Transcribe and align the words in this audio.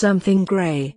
something 0.00 0.46
grey. 0.46 0.96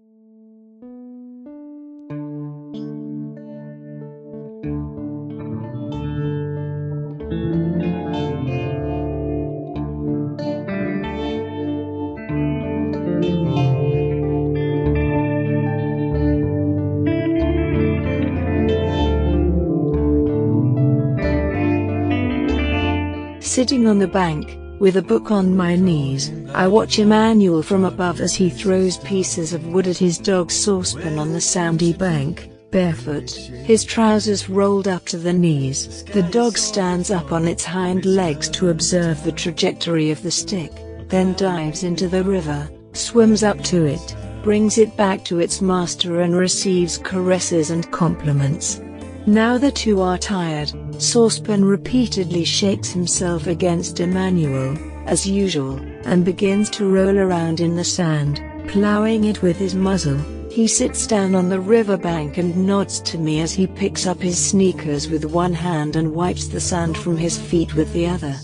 Sitting 23.41 23.85
on 23.85 23.99
the 23.99 24.07
bank, 24.07 24.62
with 24.83 24.97
a 24.97 25.01
book 25.01 25.31
on 25.31 25.55
my 25.55 25.77
knees, 25.77 26.29
I 26.53 26.67
watch 26.67 26.99
Emmanuel 26.99 27.63
from 27.63 27.85
above 27.85 28.19
as 28.19 28.35
he 28.35 28.49
throws 28.49 28.97
pieces 28.97 29.53
of 29.53 29.67
wood 29.67 29.87
at 29.87 29.97
his 29.97 30.17
dog's 30.17 30.55
saucepan 30.55 31.17
on 31.17 31.31
the 31.31 31.39
sandy 31.39 31.93
bank, 31.93 32.49
barefoot, 32.69 33.31
his 33.31 33.85
trousers 33.85 34.49
rolled 34.49 34.89
up 34.89 35.05
to 35.05 35.17
the 35.17 35.31
knees. 35.31 36.03
The 36.03 36.23
dog 36.23 36.57
stands 36.57 37.11
up 37.11 37.31
on 37.31 37.47
its 37.47 37.63
hind 37.63 38.03
legs 38.03 38.49
to 38.49 38.71
observe 38.71 39.23
the 39.23 39.31
trajectory 39.31 40.11
of 40.11 40.21
the 40.21 40.31
stick, 40.31 40.73
then 41.07 41.31
dives 41.35 41.85
into 41.85 42.09
the 42.09 42.25
river, 42.25 42.69
swims 42.91 43.41
up 43.41 43.63
to 43.63 43.85
it, 43.85 44.17
brings 44.43 44.77
it 44.77 44.97
back 44.97 45.23
to 45.23 45.39
its 45.39 45.61
master 45.61 46.19
and 46.19 46.35
receives 46.35 46.97
caresses 46.97 47.71
and 47.71 47.89
compliments. 47.91 48.81
Now 49.25 49.57
the 49.57 49.71
two 49.71 50.01
are 50.01 50.17
tired, 50.17 50.73
Saucepan 51.01 51.63
repeatedly 51.63 52.43
shakes 52.43 52.89
himself 52.89 53.47
against 53.47 54.01
Emmanuel, 54.01 54.77
as 55.05 55.25
usual, 55.25 55.79
and 56.03 56.25
begins 56.25 56.69
to 56.71 56.85
roll 56.85 57.17
around 57.17 57.61
in 57.61 57.77
the 57.77 57.85
sand, 57.85 58.41
ploughing 58.67 59.23
it 59.23 59.41
with 59.41 59.55
his 59.55 59.75
muzzle. 59.75 60.19
He 60.51 60.67
sits 60.67 61.07
down 61.07 61.35
on 61.35 61.47
the 61.47 61.61
riverbank 61.61 62.37
and 62.37 62.67
nods 62.67 62.99
to 62.99 63.17
me 63.17 63.39
as 63.39 63.53
he 63.53 63.65
picks 63.65 64.05
up 64.05 64.21
his 64.21 64.37
sneakers 64.37 65.07
with 65.09 65.23
one 65.23 65.53
hand 65.53 65.95
and 65.95 66.13
wipes 66.13 66.47
the 66.47 66.59
sand 66.59 66.97
from 66.97 67.15
his 67.15 67.37
feet 67.37 67.75
with 67.75 67.93
the 67.93 68.07
other. 68.07 68.35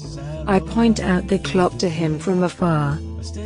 I 0.48 0.60
point 0.60 1.02
out 1.02 1.28
the 1.28 1.40
clock 1.40 1.78
to 1.80 1.90
him 1.90 2.18
from 2.18 2.42
afar. 2.42 2.98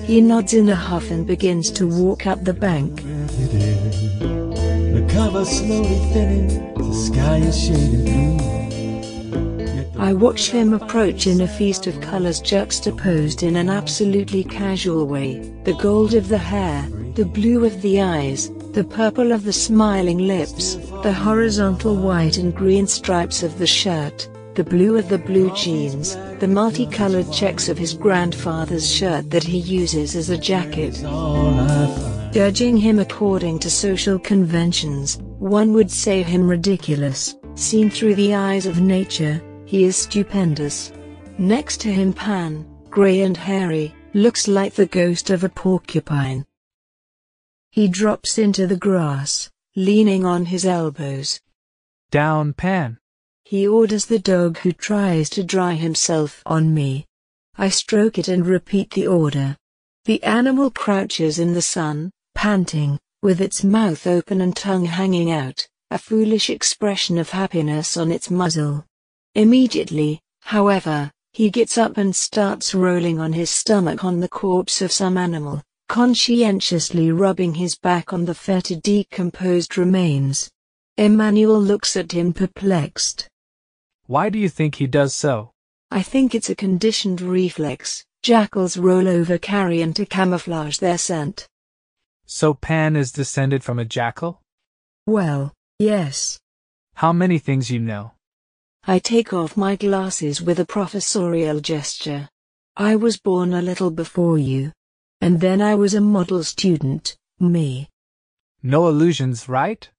He 0.05 0.21
nods 0.21 0.53
in 0.53 0.69
a 0.69 0.75
huff 0.75 1.09
and 1.09 1.25
begins 1.25 1.71
to 1.71 1.87
walk 1.87 2.27
up 2.27 2.43
the 2.43 2.53
bank. 2.53 3.01
Cover 5.13 5.45
slowly 5.45 5.99
thinning, 6.11 6.73
the 6.73 6.91
sky 6.91 7.37
is 7.37 7.55
shading 7.65 8.03
blue. 8.03 10.01
I 10.01 10.11
watch 10.11 10.49
him 10.49 10.73
approach 10.73 11.27
in 11.27 11.39
a 11.41 11.47
feast 11.47 11.85
of 11.85 12.01
colors 12.01 12.41
juxtaposed 12.41 13.43
in 13.43 13.55
an 13.55 13.69
absolutely 13.69 14.43
casual 14.43 15.05
way, 15.05 15.37
the 15.65 15.75
gold 15.75 16.15
of 16.15 16.29
the 16.29 16.39
hair, 16.39 16.89
the 17.13 17.25
blue 17.25 17.63
of 17.63 17.79
the 17.83 18.01
eyes, 18.01 18.49
the 18.71 18.83
purple 18.83 19.31
of 19.31 19.43
the 19.43 19.53
smiling 19.53 20.17
lips, 20.17 20.77
the 21.03 21.13
horizontal 21.13 21.95
white 21.95 22.37
and 22.37 22.55
green 22.55 22.87
stripes 22.87 23.43
of 23.43 23.59
the 23.59 23.67
shirt, 23.67 24.27
the 24.55 24.63
blue 24.63 24.97
of 24.97 25.09
the 25.09 25.19
blue 25.19 25.53
jeans, 25.55 26.15
the 26.39 26.47
multicolored 26.47 27.31
checks 27.31 27.69
of 27.69 27.77
his 27.77 27.93
grandfather's 27.93 28.89
shirt 28.91 29.29
that 29.29 29.43
he 29.43 29.59
uses 29.59 30.15
as 30.15 30.31
a 30.31 30.37
jacket. 30.39 30.99
Judging 32.33 32.77
him 32.77 32.97
according 32.97 33.59
to 33.59 33.69
social 33.69 34.17
conventions, 34.17 35.19
one 35.37 35.71
would 35.73 35.91
say 35.91 36.23
him 36.23 36.47
ridiculous, 36.47 37.35
seen 37.53 37.91
through 37.91 38.15
the 38.15 38.33
eyes 38.33 38.65
of 38.65 38.81
nature, 38.81 39.39
he 39.65 39.83
is 39.83 39.95
stupendous. 39.95 40.91
Next 41.37 41.79
to 41.81 41.93
him 41.93 42.11
Pan, 42.11 42.65
grey 42.89 43.21
and 43.21 43.37
hairy, 43.37 43.93
looks 44.15 44.47
like 44.47 44.73
the 44.73 44.87
ghost 44.87 45.29
of 45.29 45.43
a 45.43 45.49
porcupine. 45.49 46.43
He 47.69 47.87
drops 47.87 48.39
into 48.39 48.65
the 48.65 48.77
grass, 48.77 49.51
leaning 49.75 50.25
on 50.25 50.45
his 50.45 50.65
elbows. 50.65 51.39
Down, 52.09 52.53
Pan. 52.53 52.97
He 53.43 53.67
orders 53.67 54.07
the 54.07 54.17
dog 54.17 54.57
who 54.57 54.71
tries 54.71 55.29
to 55.31 55.43
dry 55.43 55.75
himself 55.75 56.41
on 56.47 56.73
me. 56.73 57.05
I 57.59 57.69
stroke 57.69 58.17
it 58.17 58.27
and 58.27 58.43
repeat 58.43 58.89
the 58.89 59.05
order. 59.05 59.55
The 60.05 60.23
animal 60.23 60.71
crouches 60.71 61.37
in 61.37 61.53
the 61.53 61.61
sun, 61.61 62.11
panting, 62.43 62.99
with 63.21 63.39
its 63.39 63.63
mouth 63.63 64.05
open 64.05 64.41
and 64.41 64.53
tongue 64.53 64.83
hanging 64.83 65.31
out, 65.31 65.65
a 65.91 65.97
foolish 65.97 66.49
expression 66.49 67.17
of 67.17 67.29
happiness 67.29 67.95
on 67.95 68.11
its 68.11 68.29
muzzle. 68.29 68.83
Immediately, 69.33 70.19
however, 70.41 71.09
he 71.31 71.49
gets 71.49 71.77
up 71.77 71.95
and 71.95 72.13
starts 72.13 72.75
rolling 72.75 73.17
on 73.17 73.31
his 73.31 73.49
stomach 73.49 74.03
on 74.03 74.19
the 74.19 74.27
corpse 74.27 74.81
of 74.81 74.91
some 74.91 75.17
animal, 75.17 75.61
conscientiously 75.87 77.13
rubbing 77.13 77.53
his 77.53 77.77
back 77.77 78.11
on 78.11 78.25
the 78.25 78.35
fetid 78.35 78.81
decomposed 78.81 79.77
remains. 79.77 80.51
Emmanuel 80.97 81.61
looks 81.61 81.95
at 81.95 82.11
him 82.11 82.33
perplexed. 82.33 83.25
Why 84.07 84.29
do 84.29 84.37
you 84.37 84.49
think 84.49 84.75
he 84.75 84.87
does 84.87 85.13
so? 85.13 85.51
I 85.91 86.01
think 86.01 86.35
it's 86.35 86.49
a 86.49 86.55
conditioned 86.55 87.21
reflex. 87.21 88.03
Jackals 88.21 88.75
roll 88.75 89.07
over 89.07 89.37
carrion 89.37 89.93
to 89.93 90.05
camouflage 90.05 90.79
their 90.79 90.97
scent. 90.97 91.47
So 92.25 92.53
Pan 92.53 92.95
is 92.95 93.11
descended 93.11 93.63
from 93.63 93.79
a 93.79 93.85
jackal? 93.85 94.41
Well, 95.05 95.53
yes. 95.79 96.39
How 96.95 97.13
many 97.13 97.39
things 97.39 97.69
you 97.69 97.79
know? 97.79 98.11
I 98.85 98.99
take 98.99 99.33
off 99.33 99.57
my 99.57 99.75
glasses 99.75 100.41
with 100.41 100.59
a 100.59 100.65
professorial 100.65 101.59
gesture. 101.59 102.29
I 102.75 102.95
was 102.95 103.17
born 103.17 103.53
a 103.53 103.61
little 103.61 103.91
before 103.91 104.37
you. 104.37 104.71
And 105.21 105.39
then 105.39 105.61
I 105.61 105.75
was 105.75 105.93
a 105.93 106.01
model 106.01 106.43
student, 106.43 107.15
me. 107.39 107.89
No 108.61 108.87
illusions, 108.87 109.47
right? 109.47 109.89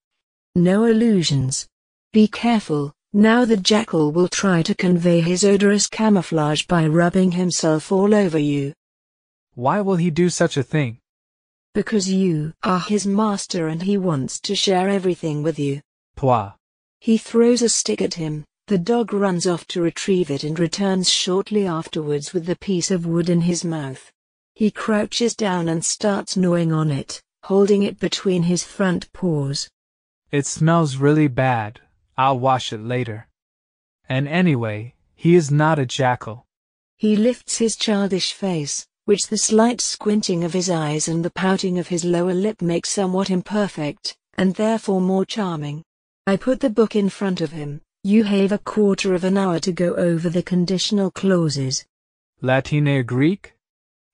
No 0.55 0.85
illusions. 0.85 1.67
Be 2.13 2.29
careful, 2.29 2.93
now 3.13 3.45
the 3.45 3.57
jackal 3.57 4.13
will 4.13 4.29
try 4.29 4.63
to 4.63 4.75
convey 4.75 5.21
his 5.21 5.45
odorous 5.45 5.87
camouflage 5.87 6.65
by 6.65 6.87
rubbing 6.87 7.33
himself 7.33 7.91
all 7.91 8.15
over 8.15 8.39
you. 8.39 8.73
Why 9.55 9.81
will 9.81 9.97
he 9.97 10.11
do 10.11 10.29
such 10.31 10.57
a 10.57 10.63
thing? 10.63 10.99
Because 11.75 12.09
you 12.09 12.53
are 12.63 12.79
his 12.79 13.05
master 13.05 13.67
and 13.67 13.83
he 13.83 13.97
wants 13.97 14.41
to 14.43 14.55
share 14.55 14.89
everything 14.89 15.43
with 15.43 15.59
you. 15.59 15.81
Pwa. 16.17 16.55
He 17.01 17.19
throws 17.19 17.63
a 17.63 17.69
stick 17.69 18.01
at 18.01 18.15
him, 18.15 18.45
the 18.69 18.79
dog 18.79 19.13
runs 19.13 19.47
off 19.47 19.67
to 19.69 19.83
retrieve 19.83 20.31
it 20.31 20.45
and 20.45 20.59
returns 20.59 21.11
shortly 21.11 21.67
afterwards 21.67 22.33
with 22.33 22.47
the 22.47 22.57
piece 22.57 22.93
of 22.93 23.07
wood 23.07 23.29
in 23.29 23.41
his 23.41 23.65
mouth. 23.65 24.13
He 24.55 24.71
crouches 24.71 25.35
down 25.35 25.69
and 25.69 25.85
starts 25.85 26.37
gnawing 26.37 26.73
on 26.73 26.93
it, 26.93 27.21
holding 27.43 27.83
it 27.83 27.99
between 27.99 28.45
his 28.45 28.63
front 28.63 29.13
paws. 29.13 29.69
It 30.31 30.47
smells 30.47 30.97
really 30.97 31.29
bad. 31.29 31.81
I'll 32.17 32.39
wash 32.39 32.73
it 32.73 32.81
later. 32.81 33.27
And 34.09 34.29
anyway, 34.29 34.95
he 35.17 35.35
is 35.35 35.51
not 35.51 35.81
a 35.81 35.87
jackal. 35.87 36.47
He 36.97 37.17
lifts 37.17 37.59
his 37.59 37.75
childish 37.75 38.33
face, 38.33 38.87
which 39.05 39.29
the 39.29 39.39
slight 39.39 39.81
squinting 39.81 40.45
of 40.45 40.53
his 40.53 40.71
eyes 40.71 41.09
and 41.09 41.25
the 41.25 41.31
pouting 41.31 41.79
of 41.79 41.89
his 41.89 42.05
lower 42.05 42.35
lip 42.35 42.63
make 42.63 42.87
somewhat 42.87 43.31
imperfect, 43.31 44.17
and 44.35 44.55
therefore 44.55 45.01
more 45.01 45.25
charming. 45.25 45.83
I 46.27 46.37
put 46.37 46.61
the 46.61 46.71
book 46.71 46.97
in 46.97 47.09
front 47.09 47.41
of 47.41 47.53
him, 47.53 47.83
you 48.03 48.25
have 48.25 48.53
a 48.53 48.59
quarter 48.59 49.15
of 49.15 49.25
an 49.25 49.39
hour 49.39 49.59
to 49.61 49.73
go 49.73 49.95
over 49.95 50.29
the 50.29 50.43
conditional 50.43 51.11
clauses. 51.11 51.85
Latin 52.41 52.89
or 52.89 53.03
Greek? 53.03 53.55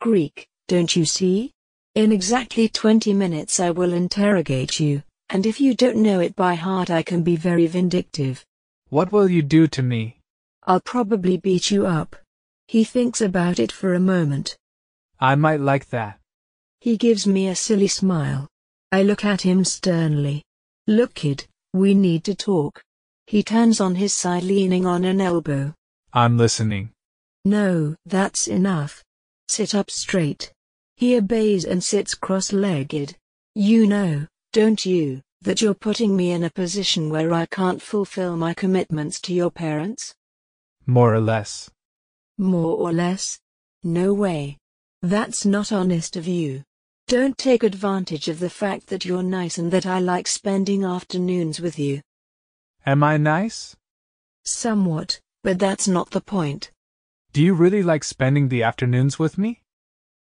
Greek, 0.00 0.48
don't 0.68 0.94
you 0.94 1.04
see? 1.04 1.52
In 1.96 2.12
exactly 2.12 2.68
20 2.68 3.12
minutes 3.14 3.58
I 3.58 3.70
will 3.70 3.92
interrogate 3.92 4.78
you, 4.78 5.02
and 5.28 5.44
if 5.44 5.60
you 5.60 5.74
don't 5.74 5.96
know 5.96 6.20
it 6.20 6.36
by 6.36 6.54
heart 6.54 6.88
I 6.90 7.02
can 7.02 7.22
be 7.22 7.34
very 7.34 7.66
vindictive. 7.66 8.44
What 8.90 9.10
will 9.10 9.28
you 9.28 9.42
do 9.42 9.66
to 9.66 9.82
me? 9.82 10.20
I'll 10.64 10.80
probably 10.80 11.36
beat 11.36 11.70
you 11.70 11.86
up. 11.86 12.14
He 12.68 12.84
thinks 12.84 13.20
about 13.20 13.58
it 13.58 13.72
for 13.72 13.94
a 13.94 14.00
moment. 14.00 14.56
I 15.20 15.34
might 15.34 15.60
like 15.60 15.91
that. 15.91 16.19
He 16.81 16.97
gives 16.97 17.26
me 17.26 17.48
a 17.48 17.54
silly 17.54 17.88
smile. 17.88 18.48
I 18.90 19.02
look 19.02 19.25
at 19.25 19.43
him 19.43 19.64
sternly. 19.64 20.43
Look 20.87 21.14
kid, 21.14 21.46
we 21.75 21.94
need 21.94 22.25
to 22.25 22.34
talk. 22.34 22.82
He 23.26 23.43
turns 23.43 23.81
on 23.81 23.94
his 23.94 24.14
side 24.14 24.43
leaning 24.43 24.87
on 24.87 25.05
an 25.05 25.20
elbow. 25.20 25.75
I'm 26.12 26.38
listening. 26.38 26.90
No, 27.44 27.94
that's 28.06 28.49
enough. 28.49 29.05
Sit 29.49 29.75
up 29.75 29.90
straight. 29.90 30.52
He 30.96 31.17
obeys 31.17 31.64
and 31.64 31.84
sits 31.84 32.14
cross-legged. 32.14 33.17
You 33.55 33.87
know, 33.87 34.26
don't 34.52 34.84
you, 34.84 35.20
that 35.43 35.61
you're 35.61 35.75
putting 35.75 36.17
me 36.17 36.32
in 36.32 36.44
a 36.44 36.50
position 36.50 37.11
where 37.11 37.32
I 37.32 37.46
can't 37.46 37.81
fulfill 37.81 38.37
my 38.37 38.55
commitments 38.55 39.20
to 39.22 39.34
your 39.34 39.50
parents? 39.50 40.14
More 40.87 41.14
or 41.14 41.20
less. 41.20 41.70
More 42.38 42.76
or 42.76 42.93
less? 42.93 43.38
No 43.82 44.12
way. 44.12 44.58
That's 45.02 45.47
not 45.47 45.73
honest 45.73 46.17
of 46.17 46.26
you. 46.26 46.62
Don't 47.08 47.38
take 47.38 47.62
advantage 47.62 48.29
of 48.29 48.38
the 48.38 48.50
fact 48.50 48.88
that 48.88 49.05
you're 49.05 49.23
nice 49.23 49.58
and 49.58 49.73
that 49.73 49.87
I 49.87 49.99
like 49.99 50.29
spending 50.29 50.85
afternoons 50.85 51.58
with 51.58 51.79
you. 51.79 52.02
Am 52.85 53.02
I 53.02 53.17
nice? 53.17 53.75
Somewhat, 54.44 55.20
but 55.43 55.58
that's 55.58 55.88
not 55.88 56.11
the 56.11 56.20
point. 56.20 56.70
Do 57.32 57.43
you 57.43 57.55
really 57.55 57.82
like 57.82 58.05
spending 58.05 58.49
the 58.49 58.62
afternoons 58.62 59.19
with 59.19 59.38
me? 59.38 59.62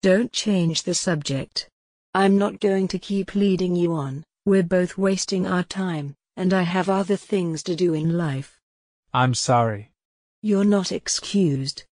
Don't 0.01 0.31
change 0.31 0.83
the 0.83 0.93
subject. 0.93 1.69
I'm 2.13 2.37
not 2.37 2.59
going 2.59 2.87
to 2.89 2.99
keep 2.99 3.35
leading 3.35 3.75
you 3.75 3.93
on, 3.93 4.23
we're 4.45 4.63
both 4.63 4.97
wasting 4.97 5.45
our 5.47 5.63
time, 5.63 6.15
and 6.35 6.53
I 6.53 6.61
have 6.61 6.87
other 6.87 7.15
things 7.15 7.63
to 7.63 7.75
do 7.75 7.93
in 7.93 8.17
life. 8.17 8.59
I'm 9.13 9.33
sorry. 9.33 9.91
You're 10.41 10.63
not 10.63 10.91
excused. 10.91 11.83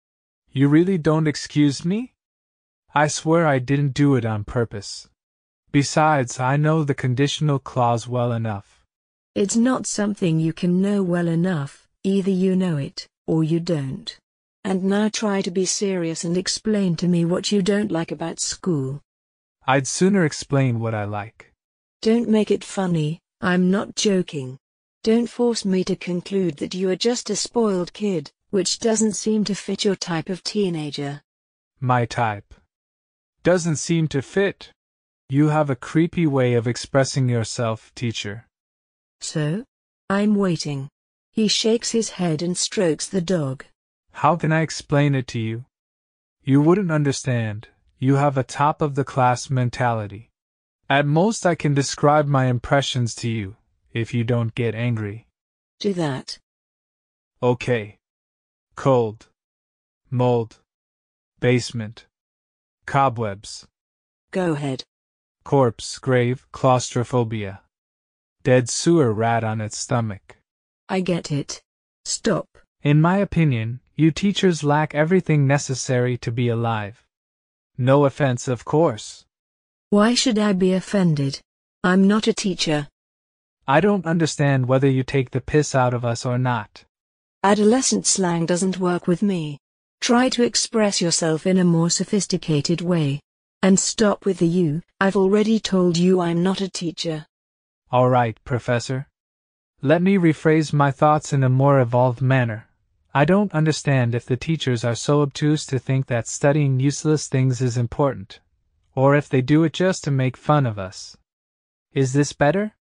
You 0.52 0.68
really 0.68 0.98
don't 0.98 1.28
excuse 1.28 1.84
me? 1.84 2.15
I 2.98 3.08
swear 3.08 3.46
I 3.46 3.60
didn't 3.60 3.94
do 3.94 4.16
it 4.16 4.24
on 4.24 4.46
purpose. 4.46 5.10
Besides, 5.74 6.40
I 6.40 6.56
know 6.56 6.86
the 6.86 6.94
conditional 6.94 7.60
clause 7.60 8.08
well 8.08 8.32
enough. 8.32 8.86
It's 9.36 9.58
not 9.58 9.86
something 9.86 10.40
you 10.40 10.54
can 10.54 10.82
know 10.82 11.04
well 11.04 11.28
enough, 11.28 11.90
either 12.04 12.32
you 12.32 12.56
know 12.56 12.78
it, 12.78 13.06
or 13.28 13.44
you 13.44 13.60
don't. 13.60 14.18
And 14.64 14.86
now 14.86 15.10
try 15.10 15.42
to 15.42 15.52
be 15.52 15.66
serious 15.66 16.24
and 16.24 16.38
explain 16.38 16.96
to 16.96 17.10
me 17.10 17.26
what 17.26 17.52
you 17.52 17.62
don't 17.62 17.92
like 17.92 18.14
about 18.14 18.40
school. 18.40 19.02
I'd 19.68 19.88
sooner 19.88 20.24
explain 20.24 20.80
what 20.80 20.94
I 20.96 21.04
like. 21.04 21.52
Don't 22.02 22.30
make 22.30 22.50
it 22.50 22.64
funny, 22.64 23.20
I'm 23.42 23.70
not 23.70 23.98
joking. 23.98 24.58
Don't 25.04 25.30
force 25.30 25.66
me 25.66 25.84
to 25.84 25.98
conclude 25.98 26.56
that 26.58 26.74
you 26.74 26.90
are 26.92 26.96
just 26.96 27.30
a 27.30 27.36
spoiled 27.36 27.92
kid, 27.92 28.32
which 28.52 28.80
doesn't 28.80 29.18
seem 29.18 29.44
to 29.44 29.54
fit 29.54 29.84
your 29.84 29.98
type 29.98 30.30
of 30.30 30.46
teenager. 30.46 31.22
My 31.82 32.06
type. 32.06 32.54
Doesn't 33.46 33.76
seem 33.76 34.08
to 34.08 34.24
fit. 34.24 34.72
You 35.30 35.50
have 35.50 35.70
a 35.70 35.76
creepy 35.76 36.26
way 36.26 36.56
of 36.56 36.66
expressing 36.68 37.30
yourself, 37.30 37.92
teacher. 37.94 38.48
So? 39.22 39.66
I'm 40.10 40.34
waiting. 40.34 40.90
He 41.32 41.48
shakes 41.48 41.92
his 41.92 42.10
head 42.18 42.42
and 42.42 42.58
strokes 42.58 43.06
the 43.06 43.22
dog. 43.22 43.64
How 44.14 44.36
can 44.36 44.52
I 44.52 44.62
explain 44.62 45.14
it 45.14 45.28
to 45.28 45.40
you? 45.40 45.66
You 46.44 46.60
wouldn't 46.60 46.92
understand. 46.92 47.68
You 48.00 48.16
have 48.16 48.36
a 48.36 48.44
top 48.44 48.82
of 48.82 48.96
the 48.96 49.04
class 49.04 49.52
mentality. 49.52 50.32
At 50.90 51.06
most, 51.06 51.46
I 51.46 51.54
can 51.54 51.76
describe 51.76 52.26
my 52.26 52.48
impressions 52.48 53.14
to 53.22 53.30
you, 53.30 53.58
if 53.94 54.12
you 54.12 54.24
don't 54.24 54.56
get 54.56 54.74
angry. 54.74 55.28
Do 55.80 55.94
that. 55.94 56.40
Okay. 57.44 57.98
Cold. 58.76 59.28
Mold. 60.10 60.58
Basement. 61.40 62.08
Cobwebs. 62.86 63.68
Go 64.32 64.54
ahead. 64.54 64.84
Corpse, 65.44 66.00
grave, 66.00 66.46
claustrophobia. 66.52 67.62
Dead 68.44 68.70
sewer 68.70 69.14
rat 69.14 69.44
on 69.44 69.62
its 69.62 69.78
stomach. 69.78 70.38
I 70.88 71.02
get 71.02 71.32
it. 71.32 71.62
Stop. 72.04 72.48
In 72.84 73.02
my 73.02 73.18
opinion, 73.18 73.80
you 73.96 74.12
teachers 74.12 74.64
lack 74.64 74.94
everything 74.94 75.48
necessary 75.48 76.18
to 76.20 76.32
be 76.32 76.50
alive. 76.50 77.06
No 77.78 78.06
offense, 78.06 78.48
of 78.48 78.66
course. 78.66 79.26
Why 79.90 80.14
should 80.14 80.38
I 80.38 80.54
be 80.54 80.74
offended? 80.74 81.42
I'm 81.84 82.08
not 82.08 82.28
a 82.28 82.34
teacher. 82.34 82.88
I 83.68 83.80
don't 83.80 84.06
understand 84.06 84.68
whether 84.68 84.88
you 84.90 85.04
take 85.04 85.32
the 85.32 85.42
piss 85.42 85.74
out 85.74 85.94
of 85.94 86.06
us 86.06 86.26
or 86.26 86.38
not. 86.38 86.86
Adolescent 87.44 88.06
slang 88.06 88.46
doesn't 88.46 88.80
work 88.80 89.08
with 89.08 89.24
me. 89.24 89.60
Try 90.06 90.30
to 90.30 90.44
express 90.44 91.02
yourself 91.02 91.48
in 91.48 91.58
a 91.58 91.64
more 91.64 91.90
sophisticated 91.90 92.80
way. 92.80 93.22
And 93.64 93.80
stop 93.80 94.24
with 94.24 94.38
the 94.38 94.48
you, 94.48 94.84
I've 95.02 95.16
already 95.16 95.60
told 95.60 95.98
you 95.98 96.22
I'm 96.22 96.44
not 96.44 96.62
a 96.62 96.70
teacher. 96.70 97.26
All 97.92 98.08
right, 98.08 98.38
Professor. 98.44 99.08
Let 99.82 100.04
me 100.04 100.20
rephrase 100.20 100.72
my 100.72 100.92
thoughts 100.92 101.34
in 101.34 101.44
a 101.44 101.50
more 101.50 101.80
evolved 101.80 102.22
manner. 102.22 102.68
I 103.16 103.26
don't 103.26 103.52
understand 103.52 104.14
if 104.14 104.28
the 104.28 104.38
teachers 104.38 104.84
are 104.86 104.94
so 104.94 105.24
obtuse 105.24 105.66
to 105.66 105.80
think 105.80 106.06
that 106.06 106.28
studying 106.28 106.80
useless 106.80 107.28
things 107.28 107.60
is 107.60 107.76
important, 107.76 108.42
or 108.94 109.16
if 109.16 109.28
they 109.28 109.42
do 109.42 109.64
it 109.64 109.74
just 109.74 110.04
to 110.04 110.12
make 110.12 110.38
fun 110.38 110.68
of 110.68 110.78
us. 110.78 111.18
Is 111.94 112.14
this 112.14 112.32
better? 112.32 112.76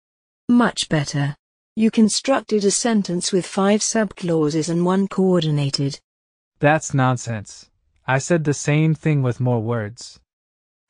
Much 0.49 0.89
better. 0.89 1.37
You 1.77 1.93
constructed 1.93 2.65
a 2.65 2.73
sentence 2.73 3.31
with 3.31 3.47
five 3.47 3.79
subclauses 3.79 4.69
and 4.69 4.85
one 4.85 5.07
coordinated. 5.07 6.01
That's 6.63 6.95
nonsense. 6.95 7.71
I 8.07 8.19
said 8.19 8.45
the 8.45 8.55
same 8.55 8.95
thing 8.95 9.21
with 9.21 9.41
more 9.41 9.61
words. 9.61 10.21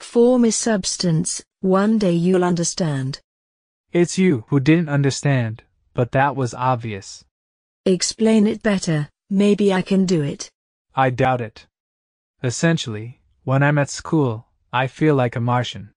Form 0.01 0.45
is 0.45 0.55
substance, 0.55 1.43
one 1.61 1.97
day 1.97 2.13
you'll 2.13 2.45
understand. 2.45 3.21
It's 3.91 4.19
you 4.19 4.45
who 4.49 4.61
didn't 4.61 4.91
understand, 4.91 5.63
but 5.95 6.13
that 6.13 6.37
was 6.37 6.53
obvious. 6.53 7.25
Explain 7.87 8.47
it 8.47 8.63
better, 8.63 9.09
maybe 9.31 9.73
I 9.73 9.81
can 9.81 10.05
do 10.05 10.21
it. 10.21 10.51
I 10.95 11.09
doubt 11.09 11.41
it. 11.41 11.67
Essentially, 12.45 13.23
when 13.45 13.63
I'm 13.63 13.79
at 13.79 13.89
school, 13.89 14.49
I 14.75 14.87
feel 14.87 15.15
like 15.15 15.37
a 15.37 15.41
Martian. 15.41 15.95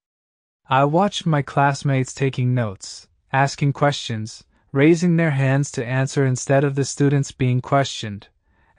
I 0.69 0.85
watch 0.85 1.25
my 1.25 1.41
classmates 1.41 2.13
taking 2.13 2.55
notes, 2.55 3.09
asking 3.33 3.73
questions, 3.73 4.45
raising 4.71 5.17
their 5.17 5.31
hands 5.31 5.69
to 5.71 5.85
answer 5.85 6.25
instead 6.25 6.63
of 6.63 6.75
the 6.75 6.85
students 6.85 7.33
being 7.33 7.59
questioned, 7.59 8.29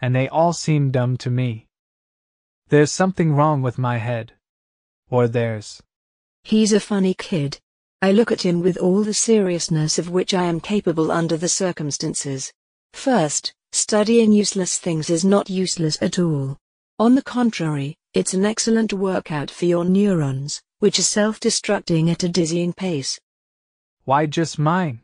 and 0.00 0.14
they 0.14 0.28
all 0.28 0.52
seem 0.52 0.90
dumb 0.90 1.16
to 1.18 1.30
me. 1.30 1.66
There's 2.68 2.92
something 2.92 3.34
wrong 3.34 3.62
with 3.62 3.78
my 3.78 3.98
head. 3.98 4.32
Or 5.08 5.28
theirs. 5.28 5.82
He's 6.42 6.72
a 6.72 6.80
funny 6.80 7.14
kid. 7.14 7.58
I 8.02 8.12
look 8.12 8.30
at 8.30 8.42
him 8.42 8.60
with 8.60 8.76
all 8.76 9.02
the 9.02 9.14
seriousness 9.14 9.98
of 9.98 10.10
which 10.10 10.34
I 10.34 10.44
am 10.44 10.60
capable 10.60 11.10
under 11.10 11.36
the 11.36 11.48
circumstances. 11.48 12.52
First, 12.92 13.54
studying 13.72 14.32
useless 14.32 14.78
things 14.78 15.10
is 15.10 15.24
not 15.24 15.50
useless 15.50 16.00
at 16.02 16.18
all. 16.18 16.56
On 16.98 17.14
the 17.14 17.22
contrary, 17.22 17.96
it's 18.14 18.34
an 18.34 18.44
excellent 18.44 18.92
workout 18.92 19.50
for 19.50 19.66
your 19.66 19.84
neurons, 19.84 20.62
which 20.78 20.98
are 20.98 21.02
self 21.02 21.38
destructing 21.38 22.10
at 22.10 22.22
a 22.22 22.28
dizzying 22.28 22.72
pace. 22.72 23.18
Why 24.04 24.26
just 24.26 24.58
mine? 24.58 25.02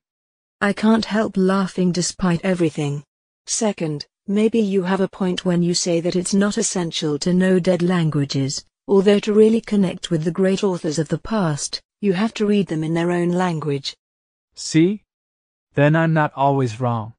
I 0.61 0.73
can't 0.73 1.05
help 1.05 1.37
laughing 1.37 1.93
despite 1.93 2.45
everything. 2.45 3.05
Second, 3.47 4.07
maybe 4.27 4.61
you 4.61 4.83
have 4.83 5.01
a 5.01 5.09
point 5.09 5.45
when 5.45 5.63
you 5.63 5.75
say 5.75 6.01
that 6.01 6.17
it's 6.17 6.35
not 6.35 6.57
essential 6.57 7.19
to 7.19 7.35
know 7.35 7.59
dead 7.59 7.83
languages, 7.83 8.65
although 8.87 9.19
to 9.19 9.33
really 9.33 9.61
connect 9.61 10.11
with 10.11 10.25
the 10.25 10.31
great 10.31 10.63
authors 10.63 10.99
of 10.99 11.09
the 11.09 11.19
past, 11.19 11.81
you 12.01 12.13
have 12.13 12.33
to 12.35 12.47
read 12.47 12.67
them 12.69 12.85
in 12.85 12.95
their 12.95 13.11
own 13.11 13.31
language. 13.31 13.97
See? 14.55 15.03
Then 15.75 15.97
I'm 15.97 16.13
not 16.13 16.33
always 16.37 16.81
wrong. 16.81 17.15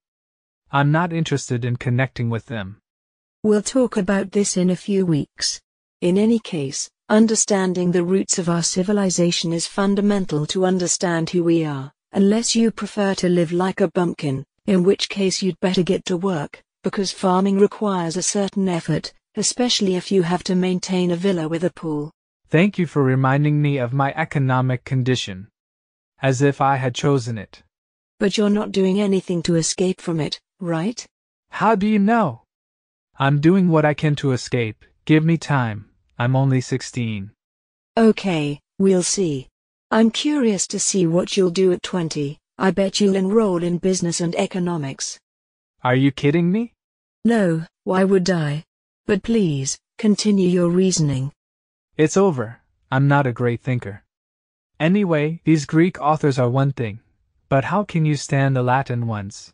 I'm 0.72 0.92
not 0.92 1.14
interested 1.14 1.66
in 1.66 1.76
connecting 1.76 2.30
with 2.30 2.46
them. 2.46 2.78
We'll 3.44 3.62
talk 3.62 3.98
about 3.98 4.32
this 4.32 4.58
in 4.58 4.70
a 4.70 4.76
few 4.76 5.06
weeks. 5.06 5.62
In 6.02 6.18
any 6.18 6.40
case, 6.40 6.90
understanding 7.10 7.92
the 7.92 8.04
roots 8.04 8.40
of 8.40 8.50
our 8.50 8.64
civilization 8.64 9.54
is 9.54 9.68
fundamental 9.68 10.46
to 10.48 10.66
understand 10.66 11.30
who 11.30 11.44
we 11.44 11.66
are, 11.66 11.92
unless 12.12 12.56
you 12.56 12.72
prefer 12.72 13.14
to 13.16 13.30
live 13.30 13.52
like 13.52 13.82
a 13.82 13.90
bumpkin, 13.90 14.46
in 14.66 14.84
which 14.84 15.10
case 15.10 15.42
you'd 15.42 15.60
better 15.60 15.84
get 15.84 16.06
to 16.06 16.18
work, 16.18 16.62
because 16.84 17.12
farming 17.12 17.58
requires 17.58 18.18
a 18.18 18.22
certain 18.22 18.70
effort, 18.70 19.14
especially 19.36 19.96
if 19.96 20.12
you 20.12 20.22
have 20.22 20.44
to 20.44 20.56
maintain 20.56 21.12
a 21.12 21.16
villa 21.16 21.48
with 21.48 21.64
a 21.64 21.74
pool. 21.74 22.12
Thank 22.50 22.78
you 22.78 22.86
for 22.86 23.02
reminding 23.02 23.62
me 23.62 23.78
of 23.78 23.94
my 23.94 24.14
economic 24.16 24.84
condition. 24.84 25.48
As 26.22 26.42
if 26.42 26.62
I 26.62 26.76
had 26.76 26.94
chosen 26.94 27.38
it. 27.38 27.64
But 28.20 28.38
you're 28.38 28.50
not 28.50 28.72
doing 28.72 29.02
anything 29.02 29.42
to 29.44 29.56
escape 29.56 30.00
from 30.00 30.20
it, 30.20 30.40
right? 30.60 31.06
How 31.50 31.76
do 31.76 31.88
you 31.88 32.00
know? 32.00 32.44
I'm 33.18 33.40
doing 33.40 33.70
what 33.70 33.86
I 33.86 33.94
can 33.94 34.16
to 34.18 34.32
escape, 34.32 34.86
give 35.06 35.24
me 35.24 35.38
time, 35.38 35.90
I'm 36.20 36.36
only 36.36 36.62
16. 36.62 37.32
Okay, 37.98 38.60
we'll 38.78 39.04
see. 39.04 39.48
I'm 39.92 40.10
curious 40.10 40.68
to 40.68 40.80
see 40.80 41.06
what 41.06 41.38
you'll 41.38 41.50
do 41.52 41.72
at 41.72 41.84
20. 41.84 42.38
I 42.58 42.72
bet 42.72 43.00
you'll 43.00 43.16
enroll 43.16 43.64
in 43.64 43.78
business 43.78 44.20
and 44.22 44.36
economics. 44.36 45.20
Are 45.84 45.96
you 45.96 46.12
kidding 46.12 46.52
me? 46.52 46.73
No, 47.26 47.66
why 47.86 48.04
would 48.04 48.30
I? 48.30 48.66
But 49.06 49.24
please, 49.24 49.80
continue 49.98 50.50
your 50.50 50.70
reasoning. 50.70 51.32
It's 51.96 52.18
over. 52.18 52.60
I'm 52.92 53.08
not 53.08 53.26
a 53.26 53.32
great 53.32 53.62
thinker. 53.62 54.04
Anyway, 54.80 55.42
these 55.46 55.66
Greek 55.66 56.00
authors 56.02 56.38
are 56.38 56.50
one 56.50 56.74
thing, 56.74 57.00
but 57.48 57.66
how 57.66 57.84
can 57.84 58.06
you 58.06 58.16
stand 58.16 58.56
the 58.56 58.64
Latin 58.64 59.08
ones? 59.08 59.54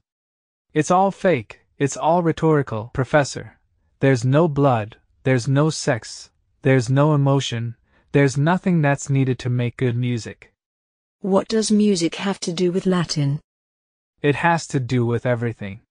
It's 0.74 0.90
all 0.90 1.12
fake, 1.12 1.62
it's 1.78 1.96
all 1.96 2.24
rhetorical, 2.24 2.90
Professor. 2.94 3.60
There's 4.00 4.26
no 4.26 4.48
blood, 4.48 4.98
there's 5.24 5.48
no 5.48 5.70
sex, 5.70 6.32
there's 6.64 6.90
no 6.90 7.14
emotion, 7.14 7.76
there's 8.12 8.38
nothing 8.38 8.82
that's 8.82 9.10
needed 9.10 9.38
to 9.40 9.50
make 9.50 9.78
good 9.78 9.96
music. 9.96 10.54
What 11.20 11.48
does 11.48 11.70
music 11.70 12.16
have 12.16 12.40
to 12.42 12.52
do 12.52 12.72
with 12.72 12.86
Latin? 12.86 13.40
It 14.22 14.36
has 14.36 14.66
to 14.68 14.80
do 14.80 15.06
with 15.06 15.26
everything. 15.26 15.82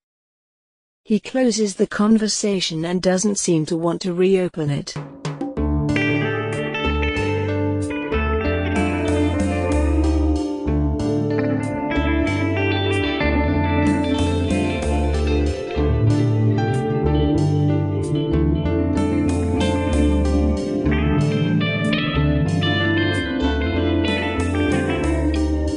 He 1.09 1.21
closes 1.21 1.77
the 1.77 1.87
conversation 1.87 2.85
and 2.85 3.01
doesn't 3.01 3.39
seem 3.39 3.65
to 3.65 3.79
want 3.79 4.03
to 4.03 4.13
reopen 4.13 4.69
it. 4.69 4.95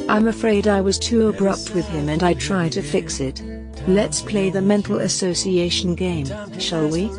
I'm 0.09 0.27
afraid 0.27 0.67
I 0.67 0.81
was 0.81 0.99
too 0.99 1.29
abrupt 1.29 1.73
with 1.73 1.87
him 1.87 2.09
and 2.09 2.21
I 2.21 2.33
try 2.33 2.67
to 2.67 2.81
fix 2.81 3.21
it. 3.21 3.41
Let's 3.87 4.21
play 4.21 4.49
the 4.49 4.61
mental 4.61 4.99
association 4.99 5.95
game, 5.95 6.27
shall 6.59 6.87
we? 6.87 7.09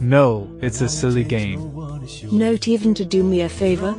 No, 0.00 0.48
it's 0.60 0.80
a 0.80 0.88
silly 0.88 1.24
game. 1.24 1.72
Note 2.30 2.68
even 2.68 2.94
to 2.94 3.04
do 3.04 3.22
me 3.22 3.40
a 3.40 3.48
favor. 3.48 3.94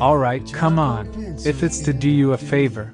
Alright, 0.00 0.52
come 0.52 0.78
on. 0.78 1.08
If 1.44 1.62
it's 1.62 1.80
to 1.80 1.92
do 1.92 2.10
you 2.10 2.32
a 2.32 2.38
favor. 2.38 2.92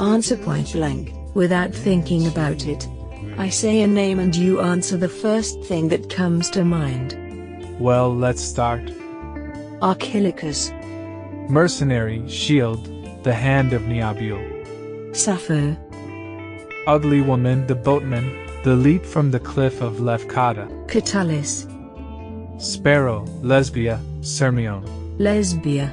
Answer 0.00 0.36
point 0.36 0.72
blank, 0.72 1.12
without 1.34 1.74
thinking 1.74 2.26
about 2.26 2.66
it. 2.66 2.88
I 3.36 3.48
say 3.50 3.82
a 3.82 3.86
name 3.86 4.18
and 4.18 4.34
you 4.34 4.60
answer 4.60 4.96
the 4.96 5.08
first 5.08 5.62
thing 5.62 5.88
that 5.88 6.10
comes 6.10 6.50
to 6.50 6.64
mind. 6.64 7.16
Well, 7.78 8.14
let's 8.14 8.42
start. 8.42 8.90
Archilochus, 9.80 10.70
Mercenary, 11.48 12.28
shield, 12.28 12.84
the 13.22 13.34
hand 13.34 13.72
of 13.72 13.82
Neobule. 13.82 15.14
Sappho, 15.14 15.76
Ugly 16.88 17.20
woman, 17.20 17.66
the 17.66 17.74
boatman, 17.74 18.34
the 18.64 18.74
leap 18.74 19.04
from 19.04 19.30
the 19.30 19.38
cliff 19.38 19.82
of 19.82 19.96
Lefkada. 19.96 20.66
Catullus, 20.88 21.66
Sparrow, 22.58 23.26
Lesbia, 23.42 24.00
Sirmione. 24.20 24.88
Lesbia. 25.18 25.92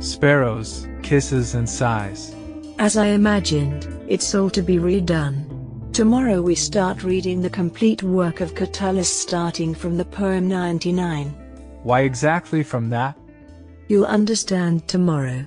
Sparrows, 0.00 0.88
kisses 1.04 1.54
and 1.54 1.70
sighs. 1.70 2.34
As 2.80 2.96
I 2.96 3.06
imagined, 3.06 3.86
it's 4.08 4.34
all 4.34 4.50
to 4.50 4.60
be 4.60 4.78
redone. 4.78 5.92
Tomorrow 5.92 6.42
we 6.42 6.56
start 6.56 7.04
reading 7.04 7.40
the 7.40 7.50
complete 7.50 8.02
work 8.02 8.40
of 8.40 8.56
Catullus 8.56 9.08
starting 9.08 9.72
from 9.72 9.96
the 9.96 10.04
poem 10.04 10.48
99. 10.48 11.28
Why 11.84 12.00
exactly 12.00 12.64
from 12.64 12.90
that? 12.90 13.16
You'll 13.86 14.06
understand 14.06 14.88
tomorrow. 14.88 15.46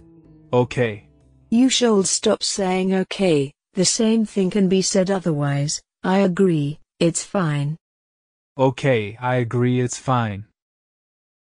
Okay. 0.53 1.09
You 1.49 1.67
should 1.67 2.07
stop 2.07 2.41
saying 2.41 2.93
okay, 2.93 3.51
the 3.73 3.85
same 3.85 4.25
thing 4.25 4.49
can 4.49 4.67
be 4.67 4.81
said 4.81 5.09
otherwise. 5.09 5.81
I 6.03 6.19
agree, 6.19 6.79
it's 6.99 7.23
fine. 7.23 7.77
Okay, 8.57 9.17
I 9.21 9.35
agree 9.35 9.79
it's 9.79 9.97
fine. 9.97 10.45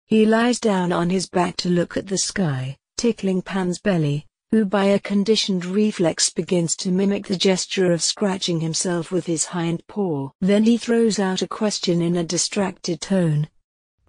He 0.06 0.26
lies 0.26 0.60
down 0.60 0.92
on 0.92 1.08
his 1.08 1.28
back 1.28 1.56
to 1.58 1.68
look 1.68 1.96
at 1.96 2.08
the 2.08 2.18
sky, 2.18 2.76
tickling 2.96 3.42
Pan's 3.42 3.78
belly, 3.78 4.26
who 4.50 4.64
by 4.64 4.86
a 4.86 4.98
conditioned 4.98 5.64
reflex 5.64 6.28
begins 6.28 6.74
to 6.76 6.90
mimic 6.90 7.26
the 7.26 7.36
gesture 7.36 7.92
of 7.92 8.02
scratching 8.02 8.60
himself 8.60 9.12
with 9.12 9.26
his 9.26 9.44
hind 9.46 9.86
paw. 9.86 10.30
Then 10.40 10.64
he 10.64 10.76
throws 10.76 11.18
out 11.18 11.40
a 11.40 11.48
question 11.48 12.02
in 12.02 12.16
a 12.16 12.24
distracted 12.24 13.00
tone. 13.00 13.48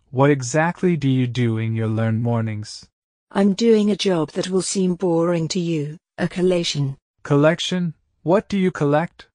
What 0.09 0.31
exactly 0.31 0.97
do 0.97 1.07
you 1.07 1.27
do 1.27 1.59
in 1.59 1.75
your 1.75 1.87
learned 1.87 2.23
mornings? 2.23 2.89
I'm 3.31 3.53
doing 3.53 3.91
a 3.91 3.95
job 3.95 4.31
that 4.31 4.49
will 4.49 4.63
seem 4.63 4.95
boring 4.95 5.47
to 5.49 5.59
you, 5.59 5.97
a 6.17 6.27
collation. 6.27 6.97
Collection? 7.23 7.93
What 8.23 8.47
do 8.47 8.57
you 8.57 8.69
collect? 8.69 9.29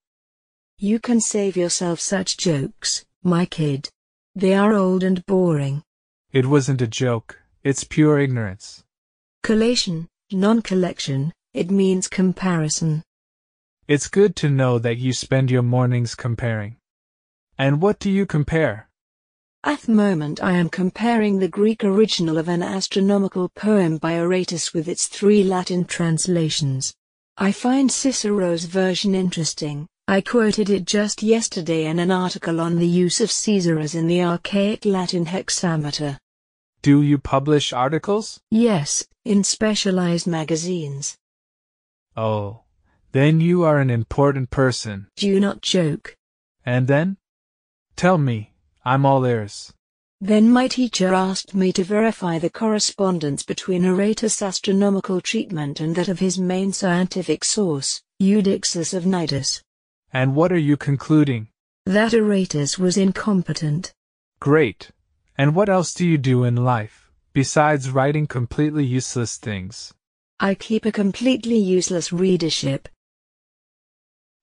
You 0.78 1.00
can 1.00 1.21
save 1.21 1.57
yourself 1.57 1.99
such 1.99 2.37
jokes, 2.37 3.05
my 3.21 3.45
kid. 3.45 3.88
They 4.37 4.55
are 4.55 4.75
old 4.75 5.02
and 5.02 5.26
boring. 5.26 5.83
It 6.33 6.47
wasn't 6.47 6.81
a 6.81 6.87
joke, 6.87 7.40
it's 7.64 7.83
pure 7.83 8.21
ignorance. 8.21 8.85
Collation, 9.43 10.07
non-collection, 10.31 11.33
it 11.52 11.69
means 11.69 12.07
comparison. 12.07 13.02
It's 13.88 14.07
good 14.07 14.37
to 14.37 14.49
know 14.49 14.78
that 14.78 14.99
you 14.99 15.12
spend 15.12 15.50
your 15.50 15.62
mornings 15.62 16.14
comparing. 16.14 16.76
And 17.59 17.83
what 17.83 17.99
do 17.99 18.09
you 18.09 18.25
compare? 18.25 18.88
At 19.64 19.81
the 19.81 19.93
moment 19.93 20.40
I 20.40 20.52
am 20.52 20.69
comparing 20.69 21.40
the 21.40 21.49
Greek 21.49 21.83
original 21.83 22.38
of 22.38 22.49
an 22.49 22.62
astronomical 22.62 23.49
poem 23.49 23.97
by 23.97 24.12
Aratus 24.12 24.73
with 24.73 24.87
its 24.87 25.09
three 25.09 25.43
Latin 25.43 25.87
translations. 25.87 26.95
I 27.38 27.52
find 27.52 27.90
Cicero's 27.90 28.64
version 28.64 29.14
interesting. 29.14 29.87
I 30.09 30.23
quoted 30.23 30.71
it 30.71 30.87
just 30.87 31.23
yesterday 31.23 31.85
in 31.85 31.99
an 31.99 32.11
article 32.11 32.62
on 32.62 32.76
the 32.76 32.87
use 32.87 33.21
of 33.21 33.28
caesuras 33.28 33.95
in 33.95 34.07
the 34.07 34.23
archaic 34.23 34.87
Latin 34.87 35.26
hexameter. 35.26 36.19
Do 36.81 37.02
you 37.02 37.19
publish 37.19 37.75
articles? 37.75 38.40
Yes, 38.50 39.05
in 39.26 39.45
specialized 39.45 40.26
magazines. 40.26 41.19
Oh. 42.16 42.62
Then 43.12 43.43
you 43.43 43.64
are 43.64 43.81
an 43.81 43.90
important 43.90 44.49
person. 44.50 45.09
Do 45.16 45.38
not 45.38 45.61
joke. 45.61 46.16
And 46.64 46.88
then? 46.88 47.19
Tell 47.97 48.16
me, 48.16 48.55
I'm 48.83 49.05
all 49.05 49.26
ears. 49.26 49.75
Then 50.21 50.51
my 50.51 50.67
teacher 50.67 51.13
asked 51.13 51.55
me 51.55 51.73
to 51.73 51.85
verify 51.85 52.39
the 52.39 52.49
correspondence 52.49 53.43
between 53.43 53.83
Aratus' 53.83 54.41
astronomical 54.41 55.21
treatment 55.21 55.79
and 55.79 55.95
that 55.95 56.09
of 56.09 56.21
his 56.21 56.39
main 56.39 56.73
scientific 56.73 57.45
source, 57.45 58.03
Eudoxus 58.19 58.95
of 58.95 59.05
Cnidus. 59.05 59.63
And 60.15 60.35
what 60.35 60.53
are 60.53 60.59
you 60.59 60.79
concluding? 60.79 61.49
That 61.85 62.13
Aratus 62.13 62.79
was 62.79 62.97
incompetent. 62.97 63.93
Great. 64.41 64.91
And 65.37 65.55
what 65.55 65.69
else 65.69 65.93
do 65.93 66.07
you 66.07 66.17
do 66.17 66.45
in 66.45 66.57
life, 66.57 67.11
besides 67.35 67.91
writing 67.91 68.27
completely 68.27 68.87
useless 68.87 69.37
things? 69.37 69.93
I 70.41 70.55
keep 70.55 70.87
a 70.87 70.93
completely 70.93 71.59
useless 71.59 72.11
readership. 72.11 72.89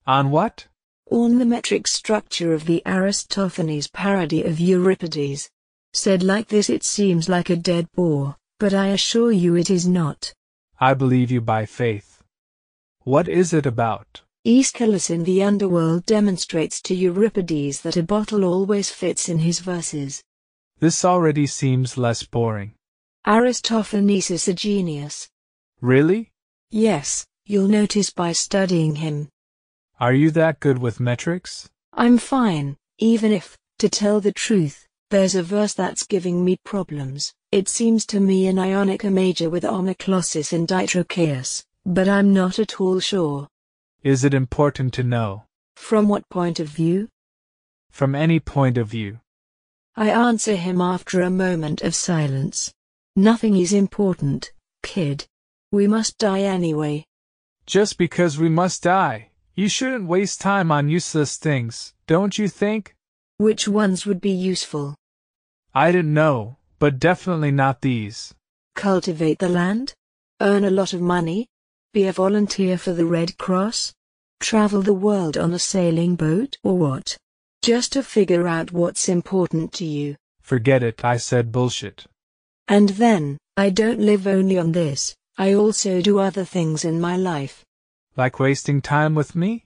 On 0.06 0.30
what? 0.30 0.68
On 1.10 1.40
the 1.40 1.46
metric 1.46 1.88
structure 1.88 2.54
of 2.54 2.66
the 2.66 2.84
Aristophanes 2.86 3.88
parody 3.88 4.44
of 4.44 4.60
Euripides. 4.60 5.50
Said 5.94 6.24
like 6.24 6.48
this 6.48 6.70
it 6.70 6.84
seems 6.84 7.30
like 7.30 7.50
a 7.50 7.56
dead 7.56 7.88
bore, 7.94 8.36
but 8.60 8.74
I 8.74 8.88
assure 8.88 9.32
you 9.32 9.56
it 9.56 9.70
is 9.70 9.88
not. 9.88 10.34
I 10.80 10.96
believe 10.96 11.30
you 11.30 11.40
by 11.40 11.66
faith. 11.66 12.24
What 13.02 13.28
is 13.28 13.54
it 13.54 13.66
about? 13.66 14.22
Aeschylus 14.46 15.10
in 15.10 15.24
the 15.24 15.44
underworld 15.44 16.06
demonstrates 16.06 16.82
to 16.82 16.96
Euripides 16.96 17.82
that 17.82 17.96
a 17.96 18.04
bottle 18.04 18.44
always 18.44 18.90
fits 18.90 19.30
in 19.30 19.40
his 19.40 19.60
verses. 19.60 20.24
This 20.80 21.06
already 21.06 21.48
seems 21.48 21.98
less 21.98 22.24
boring. 22.24 22.74
Aristophanes 23.26 24.32
is 24.32 24.48
a 24.48 24.54
genius. 24.54 25.30
Really? 25.80 26.32
Yes, 26.72 27.26
you'll 27.46 27.70
notice 27.70 28.10
by 28.10 28.32
studying 28.34 28.96
him. 28.96 29.30
Are 30.00 30.14
you 30.14 30.32
that 30.32 30.60
good 30.60 30.80
with 30.80 31.00
metrics? 31.00 31.70
I'm 31.94 32.18
fine, 32.18 32.76
even 32.98 33.32
if, 33.32 33.58
to 33.80 33.88
tell 33.88 34.20
the 34.20 34.34
truth, 34.34 34.88
there's 35.14 35.36
a 35.36 35.44
verse 35.44 35.76
that's 35.76 36.08
giving 36.08 36.44
me 36.44 36.58
problems. 36.66 37.36
It 37.52 37.70
seems 37.70 38.04
to 38.08 38.20
me 38.20 38.48
an 38.48 38.56
Ionica 38.56 39.14
major 39.14 39.48
with 39.48 39.64
anaclasis 39.64 40.54
and 40.54 40.68
ditrochaeus, 40.68 41.64
but 41.86 42.10
I'm 42.10 42.34
not 42.34 42.58
at 42.58 42.82
all 42.82 43.00
sure. 43.00 43.48
Is 44.02 44.24
it 44.24 44.34
important 44.34 44.92
to 44.96 45.04
know? 45.04 45.44
From 45.76 46.08
what 46.08 46.28
point 46.30 46.60
of 46.60 46.68
view? 46.68 47.10
From 47.92 48.16
any 48.16 48.40
point 48.40 48.76
of 48.80 48.88
view. 48.88 49.20
I 49.96 50.10
answer 50.10 50.56
him 50.56 50.82
after 50.82 51.22
a 51.22 51.30
moment 51.30 51.84
of 51.84 51.94
silence. 51.94 52.74
Nothing 53.16 53.56
is 53.56 53.72
important, 53.72 54.52
kid. 54.82 55.28
We 55.72 55.86
must 55.86 56.18
die 56.18 56.42
anyway. 56.42 57.06
Just 57.68 58.00
because 58.00 58.40
we 58.40 58.50
must 58.50 58.82
die, 58.82 59.30
you 59.54 59.70
shouldn't 59.70 60.08
waste 60.08 60.42
time 60.42 60.72
on 60.72 60.90
useless 60.90 61.38
things, 61.38 61.94
don't 62.08 62.40
you 62.40 62.48
think? 62.48 62.96
Which 63.38 63.68
ones 63.68 64.08
would 64.08 64.20
be 64.20 64.32
useful? 64.32 64.96
I 65.76 65.92
didn't 65.92 66.14
know, 66.14 66.58
but 66.78 67.00
definitely 67.00 67.52
not 67.52 67.82
these. 67.82 68.34
Cultivate 68.76 69.40
the 69.40 69.50
land? 69.50 69.94
Earn 70.40 70.64
a 70.64 70.70
lot 70.70 70.94
of 70.94 71.02
money? 71.02 71.48
Be 71.94 72.06
a 72.08 72.12
volunteer 72.12 72.78
for 72.78 72.94
the 72.94 73.06
Red 73.06 73.38
Cross? 73.38 73.94
Travel 74.40 74.82
the 74.82 74.94
world 74.94 75.38
on 75.38 75.54
a 75.54 75.60
sailing 75.60 76.16
boat 76.16 76.58
or 76.64 76.78
what? 76.78 77.18
Just 77.64 77.94
to 77.94 78.04
figure 78.04 78.48
out 78.48 78.72
what's 78.72 79.10
important 79.10 79.74
to 79.74 79.86
you. 79.86 80.16
Forget 80.42 80.84
it, 80.84 81.04
I 81.04 81.18
said 81.18 81.52
bullshit. 81.52 82.06
And 82.68 82.90
then, 82.90 83.38
I 83.58 83.70
don't 83.70 84.00
live 84.00 84.28
only 84.28 84.58
on 84.58 84.74
this, 84.74 85.16
I 85.38 85.54
also 85.54 86.02
do 86.02 86.20
other 86.20 86.46
things 86.46 86.86
in 86.86 87.00
my 87.00 87.18
life. 87.18 87.64
Like 88.16 88.40
wasting 88.40 88.82
time 88.82 89.16
with 89.16 89.36
me? 89.36 89.66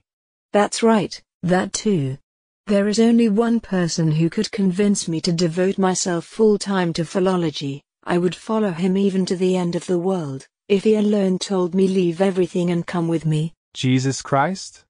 That's 0.52 0.82
right, 0.82 1.20
that 1.42 1.72
too. 1.72 2.18
There 2.68 2.86
is 2.86 3.00
only 3.00 3.30
one 3.30 3.60
person 3.60 4.12
who 4.12 4.28
could 4.28 4.52
convince 4.52 5.08
me 5.08 5.22
to 5.22 5.32
devote 5.32 5.78
myself 5.78 6.26
full 6.26 6.58
time 6.58 6.92
to 6.92 7.04
philology. 7.06 7.80
I 8.04 8.18
would 8.18 8.34
follow 8.34 8.72
him 8.72 8.94
even 8.98 9.24
to 9.24 9.36
the 9.36 9.56
end 9.56 9.74
of 9.74 9.86
the 9.86 9.98
world, 9.98 10.46
if 10.68 10.84
he 10.84 10.94
alone 10.94 11.38
told 11.38 11.74
me 11.74 11.88
leave 11.88 12.20
everything 12.20 12.70
and 12.70 12.86
come 12.86 13.08
with 13.08 13.24
me. 13.24 13.54
Jesus 13.72 14.20
Christ? 14.20 14.84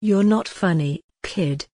You're 0.00 0.24
not 0.24 0.48
funny, 0.48 1.02
kid. 1.22 1.66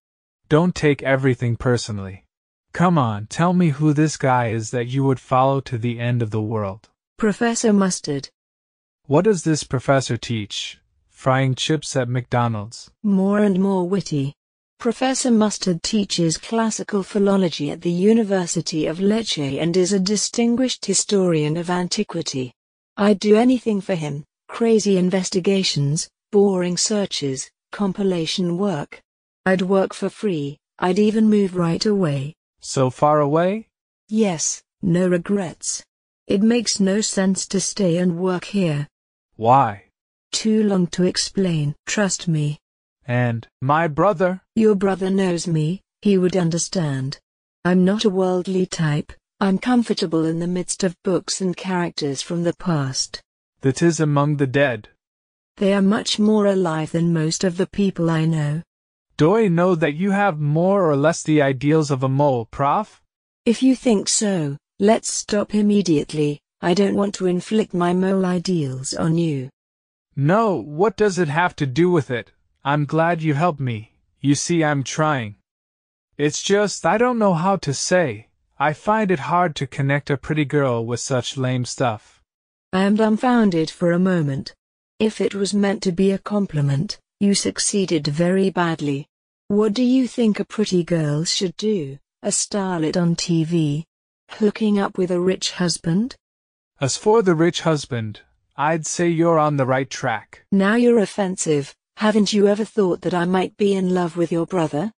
Don't 0.49 0.75
take 0.75 1.01
everything 1.01 1.55
personally. 1.55 2.25
Come 2.71 2.99
on, 2.99 3.25
tell 3.25 3.53
me 3.53 3.69
who 3.69 3.91
this 3.91 4.17
guy 4.17 4.49
is 4.49 4.69
that 4.69 4.89
you 4.89 5.03
would 5.03 5.19
follow 5.19 5.61
to 5.61 5.79
the 5.79 5.99
end 5.99 6.21
of 6.21 6.29
the 6.29 6.43
world. 6.43 6.89
Professor 7.17 7.73
Mustard. 7.73 8.29
What 9.07 9.25
does 9.25 9.45
this 9.45 9.63
professor 9.63 10.15
teach? 10.15 10.79
Frying 11.09 11.55
chips 11.55 11.95
at 11.95 12.07
McDonald's. 12.07 12.91
More 13.01 13.39
and 13.39 13.59
more 13.59 13.89
witty. 13.89 14.35
Professor 14.79 15.29
Mustard 15.29 15.83
teaches 15.83 16.37
classical 16.37 17.03
philology 17.03 17.69
at 17.69 17.81
the 17.81 17.91
University 17.91 18.85
of 18.85 18.99
Lecce 18.99 19.61
and 19.61 19.75
is 19.75 19.91
a 19.91 19.99
distinguished 19.99 20.85
historian 20.85 21.57
of 21.57 21.69
antiquity. 21.69 22.53
I'd 22.95 23.19
do 23.19 23.35
anything 23.35 23.81
for 23.81 23.95
him, 23.95 24.23
crazy 24.47 24.97
investigations, 24.97 26.09
boring 26.31 26.77
searches, 26.77 27.51
compilation 27.73 28.57
work. 28.57 29.01
I'd 29.45 29.63
work 29.63 29.93
for 29.93 30.09
free, 30.09 30.57
I'd 30.79 30.97
even 30.97 31.29
move 31.29 31.57
right 31.57 31.85
away. 31.85 32.35
So 32.61 32.89
far 32.89 33.19
away? 33.19 33.67
Yes, 34.07 34.63
no 34.81 35.09
regrets. 35.09 35.83
It 36.27 36.41
makes 36.41 36.79
no 36.79 37.01
sense 37.01 37.45
to 37.47 37.59
stay 37.59 37.97
and 37.97 38.17
work 38.17 38.45
here. 38.45 38.87
Why? 39.35 39.89
Too 40.31 40.63
long 40.63 40.87
to 40.87 41.03
explain. 41.03 41.75
Trust 41.85 42.29
me. 42.29 42.59
And, 43.09 43.47
my 43.59 43.87
brother? 43.87 44.39
Your 44.55 44.75
brother 44.75 45.09
knows 45.09 45.47
me, 45.47 45.81
he 46.03 46.19
would 46.19 46.37
understand. 46.37 47.17
I'm 47.65 47.83
not 47.83 48.05
a 48.05 48.09
worldly 48.09 48.67
type, 48.67 49.11
I'm 49.39 49.57
comfortable 49.57 50.25
in 50.25 50.37
the 50.37 50.45
midst 50.45 50.83
of 50.83 51.01
books 51.03 51.41
and 51.41 51.57
characters 51.57 52.21
from 52.21 52.43
the 52.43 52.53
past. 52.53 53.19
That 53.61 53.81
is 53.81 53.99
among 53.99 54.37
the 54.37 54.45
dead. 54.45 54.89
They 55.57 55.73
are 55.73 55.81
much 55.81 56.19
more 56.19 56.45
alive 56.45 56.91
than 56.91 57.11
most 57.11 57.43
of 57.43 57.57
the 57.57 57.65
people 57.65 58.11
I 58.11 58.25
know. 58.25 58.61
Do 59.17 59.35
I 59.35 59.47
know 59.47 59.73
that 59.73 59.95
you 59.95 60.11
have 60.11 60.39
more 60.39 60.87
or 60.87 60.95
less 60.95 61.23
the 61.23 61.41
ideals 61.41 61.89
of 61.89 62.03
a 62.03 62.09
mole, 62.09 62.45
prof? 62.45 63.01
If 63.43 63.63
you 63.63 63.75
think 63.75 64.07
so, 64.07 64.55
let's 64.79 65.11
stop 65.11 65.55
immediately. 65.55 66.41
I 66.61 66.75
don't 66.75 66.95
want 66.95 67.15
to 67.15 67.25
inflict 67.25 67.73
my 67.73 67.91
mole 67.91 68.23
ideals 68.23 68.93
on 68.93 69.17
you. 69.17 69.49
No, 70.15 70.61
what 70.61 70.95
does 70.95 71.17
it 71.17 71.29
have 71.29 71.55
to 71.55 71.65
do 71.65 71.89
with 71.89 72.11
it? 72.11 72.31
I'm 72.63 72.85
glad 72.85 73.21
you 73.21 73.33
helped 73.33 73.61
me. 73.61 73.93
You 74.19 74.35
see, 74.35 74.63
I'm 74.63 74.83
trying. 74.83 75.35
It's 76.17 76.41
just, 76.41 76.85
I 76.85 76.97
don't 76.97 77.17
know 77.17 77.33
how 77.33 77.55
to 77.57 77.73
say. 77.73 78.27
I 78.59 78.73
find 78.73 79.09
it 79.09 79.19
hard 79.19 79.55
to 79.55 79.67
connect 79.67 80.09
a 80.09 80.17
pretty 80.17 80.43
girl 80.43 80.85
with 80.85 80.99
such 80.99 81.37
lame 81.37 81.63
stuff. 81.63 82.21
I 82.73 82.83
am 82.83 82.97
dumbfounded 82.97 83.69
for 83.69 83.93
a 83.93 83.99
moment. 83.99 84.53
If 84.99 85.21
it 85.21 85.33
was 85.33 85.53
meant 85.53 85.81
to 85.83 85.93
be 85.93 86.11
a 86.11 86.17
compliment, 86.17 86.99
you 87.21 87.33
succeeded 87.33 88.05
very 88.05 88.49
badly. 88.49 89.07
What 89.47 89.73
do 89.73 89.81
you 89.81 90.09
think 90.09 90.39
a 90.39 90.45
pretty 90.45 90.83
girl 90.83 91.23
should 91.23 91.55
do? 91.55 91.97
A 92.21 92.27
starlet 92.27 93.01
on 93.01 93.15
TV? 93.15 93.85
Hooking 94.31 94.77
up 94.77 94.97
with 94.97 95.11
a 95.11 95.19
rich 95.21 95.53
husband? 95.53 96.17
As 96.81 96.97
for 96.97 97.21
the 97.21 97.35
rich 97.35 97.61
husband, 97.61 98.19
I'd 98.57 98.85
say 98.85 99.07
you're 99.07 99.39
on 99.39 99.55
the 99.55 99.65
right 99.65 99.89
track. 99.89 100.43
Now 100.51 100.75
you're 100.75 100.99
offensive. 100.99 101.73
Haven't 101.99 102.31
you 102.31 102.47
ever 102.47 102.63
thought 102.63 103.01
that 103.01 103.13
I 103.13 103.25
might 103.25 103.57
be 103.57 103.73
in 103.73 103.93
love 103.93 104.15
with 104.15 104.31
your 104.31 104.45
brother? 104.45 104.93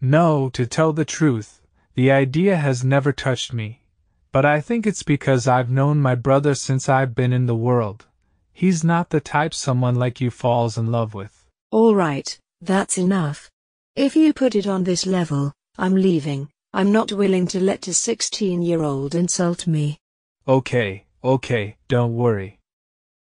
No, 0.00 0.48
to 0.50 0.64
tell 0.64 0.92
the 0.92 1.04
truth, 1.04 1.60
the 1.96 2.12
idea 2.12 2.56
has 2.56 2.84
never 2.84 3.12
touched 3.12 3.52
me. 3.52 3.82
But 4.30 4.44
I 4.44 4.60
think 4.60 4.86
it's 4.86 5.02
because 5.02 5.48
I've 5.48 5.72
known 5.72 5.98
my 6.00 6.14
brother 6.14 6.54
since 6.54 6.88
I've 6.88 7.16
been 7.16 7.32
in 7.32 7.46
the 7.46 7.56
world. 7.56 8.06
He's 8.52 8.84
not 8.84 9.10
the 9.10 9.20
type 9.20 9.52
someone 9.52 9.96
like 9.96 10.20
you 10.20 10.30
falls 10.30 10.78
in 10.78 10.92
love 10.92 11.14
with. 11.14 11.48
All 11.72 11.96
right, 11.96 12.38
that's 12.60 12.96
enough. 12.96 13.50
If 13.96 14.14
you 14.14 14.32
put 14.32 14.54
it 14.54 14.68
on 14.68 14.84
this 14.84 15.06
level, 15.06 15.52
I'm 15.78 15.96
leaving. 15.96 16.48
I'm 16.72 16.92
not 16.92 17.10
willing 17.10 17.48
to 17.48 17.58
let 17.58 17.88
a 17.88 17.92
16 17.92 18.62
year 18.62 18.84
old 18.84 19.16
insult 19.16 19.66
me. 19.66 19.98
Okay, 20.46 21.06
okay, 21.24 21.76
don't 21.88 22.14
worry. 22.14 22.60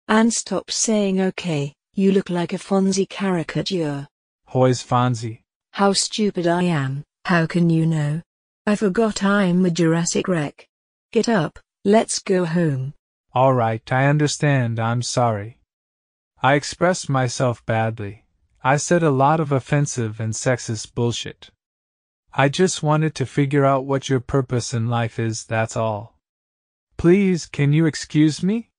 And 0.07 0.31
stop 0.31 0.69
saying 0.69 1.19
okay, 1.19 1.73
you 2.00 2.13
look 2.13 2.29
like 2.29 2.53
a 2.53 2.58
Fonzie 2.58 3.10
caricature. 3.10 4.08
Hoy's 4.46 4.82
Fonzie. 4.82 5.41
How 5.74 5.91
stupid 5.91 6.48
I 6.48 6.63
am, 6.63 7.03
how 7.25 7.46
can 7.46 7.70
you 7.70 7.86
know? 7.86 8.22
I 8.65 8.77
forgot 8.77 9.22
I'm 9.22 9.65
a 9.65 9.70
Jurassic 9.70 10.29
wreck. 10.29 10.65
Get 11.12 11.27
up, 11.27 11.60
let's 11.84 12.20
go 12.20 12.46
home. 12.46 12.94
All 13.34 13.53
right, 13.53 13.84
I 13.91 14.06
understand, 14.06 14.79
I'm 14.79 15.01
sorry. 15.01 15.60
I 16.41 16.53
expressed 16.53 17.10
myself 17.10 17.65
badly. 17.65 18.24
I 18.63 18.77
said 18.77 19.03
a 19.03 19.12
lot 19.12 19.42
of 19.42 19.51
offensive 19.51 20.22
and 20.22 20.31
sexist 20.31 20.96
bullshit. 20.96 21.50
I 22.33 22.48
just 22.48 22.81
wanted 22.81 23.14
to 23.16 23.25
figure 23.25 23.66
out 23.66 23.83
what 23.83 24.07
your 24.07 24.22
purpose 24.22 24.74
in 24.74 24.88
life 24.88 25.20
is, 25.20 25.44
that's 25.44 25.75
all. 25.75 26.16
Please, 26.96 27.46
can 27.46 27.74
you 27.74 27.85
excuse 27.85 28.42
me? 28.42 28.70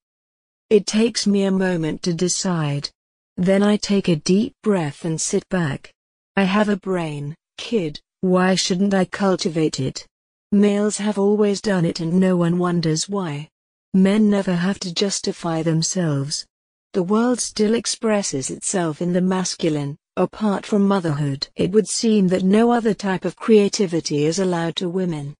It 0.70 0.86
takes 0.86 1.26
me 1.26 1.44
a 1.44 1.50
moment 1.50 2.02
to 2.04 2.14
decide. 2.14 2.88
Then 3.36 3.62
I 3.62 3.76
take 3.76 4.08
a 4.08 4.16
deep 4.16 4.54
breath 4.62 5.04
and 5.04 5.20
sit 5.20 5.48
back. 5.48 5.92
I 6.36 6.44
have 6.44 6.68
a 6.68 6.76
brain, 6.76 7.34
kid, 7.56 8.00
why 8.20 8.54
shouldn't 8.54 8.94
I 8.94 9.04
cultivate 9.04 9.80
it? 9.80 10.06
Males 10.52 10.98
have 10.98 11.18
always 11.18 11.60
done 11.60 11.84
it 11.84 12.00
and 12.00 12.20
no 12.20 12.36
one 12.36 12.58
wonders 12.58 13.08
why. 13.08 13.48
Men 13.94 14.28
never 14.28 14.54
have 14.54 14.78
to 14.80 14.92
justify 14.92 15.62
themselves. 15.62 16.46
The 16.92 17.02
world 17.02 17.40
still 17.40 17.74
expresses 17.74 18.50
itself 18.50 19.00
in 19.00 19.12
the 19.12 19.20
masculine, 19.20 19.96
apart 20.16 20.66
from 20.66 20.88
motherhood. 20.88 21.48
It 21.56 21.70
would 21.70 21.88
seem 21.88 22.28
that 22.28 22.42
no 22.42 22.72
other 22.72 22.94
type 22.94 23.24
of 23.24 23.36
creativity 23.36 24.26
is 24.26 24.38
allowed 24.38 24.76
to 24.76 24.88
women. 24.88 25.34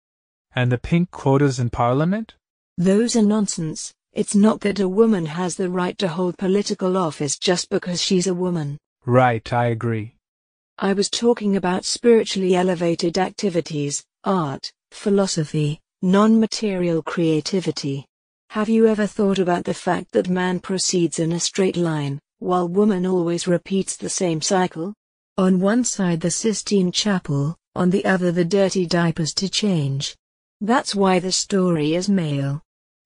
And 0.52 0.70
the 0.70 0.78
pink 0.78 1.10
quotas 1.10 1.58
in 1.58 1.70
Parliament? 1.70 2.34
Those 2.78 3.14
are 3.16 3.22
nonsense. 3.22 3.92
It's 4.12 4.34
not 4.34 4.60
that 4.62 4.80
a 4.80 4.88
woman 4.88 5.24
has 5.24 5.54
the 5.54 5.70
right 5.70 5.96
to 5.98 6.08
hold 6.08 6.36
political 6.36 6.96
office 6.96 7.38
just 7.38 7.70
because 7.70 8.02
she's 8.02 8.26
a 8.26 8.34
woman. 8.34 8.76
Right, 9.06 9.52
I 9.52 9.66
agree. 9.66 10.16
I 10.78 10.94
was 10.94 11.08
talking 11.08 11.56
about 11.56 11.84
spiritually 11.84 12.56
elevated 12.56 13.18
activities, 13.18 14.04
art, 14.24 14.72
philosophy, 14.90 15.80
non 16.02 16.40
material 16.40 17.02
creativity. 17.02 18.06
Have 18.50 18.68
you 18.68 18.88
ever 18.88 19.06
thought 19.06 19.38
about 19.38 19.64
the 19.64 19.74
fact 19.74 20.10
that 20.10 20.28
man 20.28 20.58
proceeds 20.58 21.20
in 21.20 21.30
a 21.32 21.38
straight 21.38 21.76
line, 21.76 22.18
while 22.40 22.66
woman 22.66 23.06
always 23.06 23.46
repeats 23.46 23.96
the 23.96 24.08
same 24.08 24.40
cycle? 24.40 24.92
On 25.38 25.60
one 25.60 25.84
side 25.84 26.20
the 26.20 26.32
Sistine 26.32 26.90
Chapel, 26.90 27.56
on 27.76 27.90
the 27.90 28.04
other 28.04 28.32
the 28.32 28.44
dirty 28.44 28.86
diapers 28.86 29.32
to 29.34 29.48
change. 29.48 30.16
That's 30.60 30.96
why 30.96 31.20
the 31.20 31.30
story 31.30 31.94
is 31.94 32.08
male. 32.08 32.60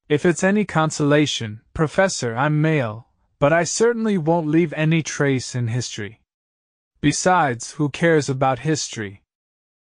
If 0.07 0.27
it's 0.27 0.45
any 0.45 0.67
consolation, 0.67 1.63
Professor, 1.73 2.37
I'm 2.37 2.61
male, 2.61 3.09
but 3.39 3.55
I 3.55 3.65
certainly 3.65 4.19
won't 4.19 4.47
leave 4.47 4.75
any 4.75 5.03
trace 5.03 5.55
in 5.55 5.69
history. 5.69 6.21
Besides, 7.01 7.73
who 7.73 7.89
cares 7.89 8.29
about 8.29 8.59
history? 8.59 9.23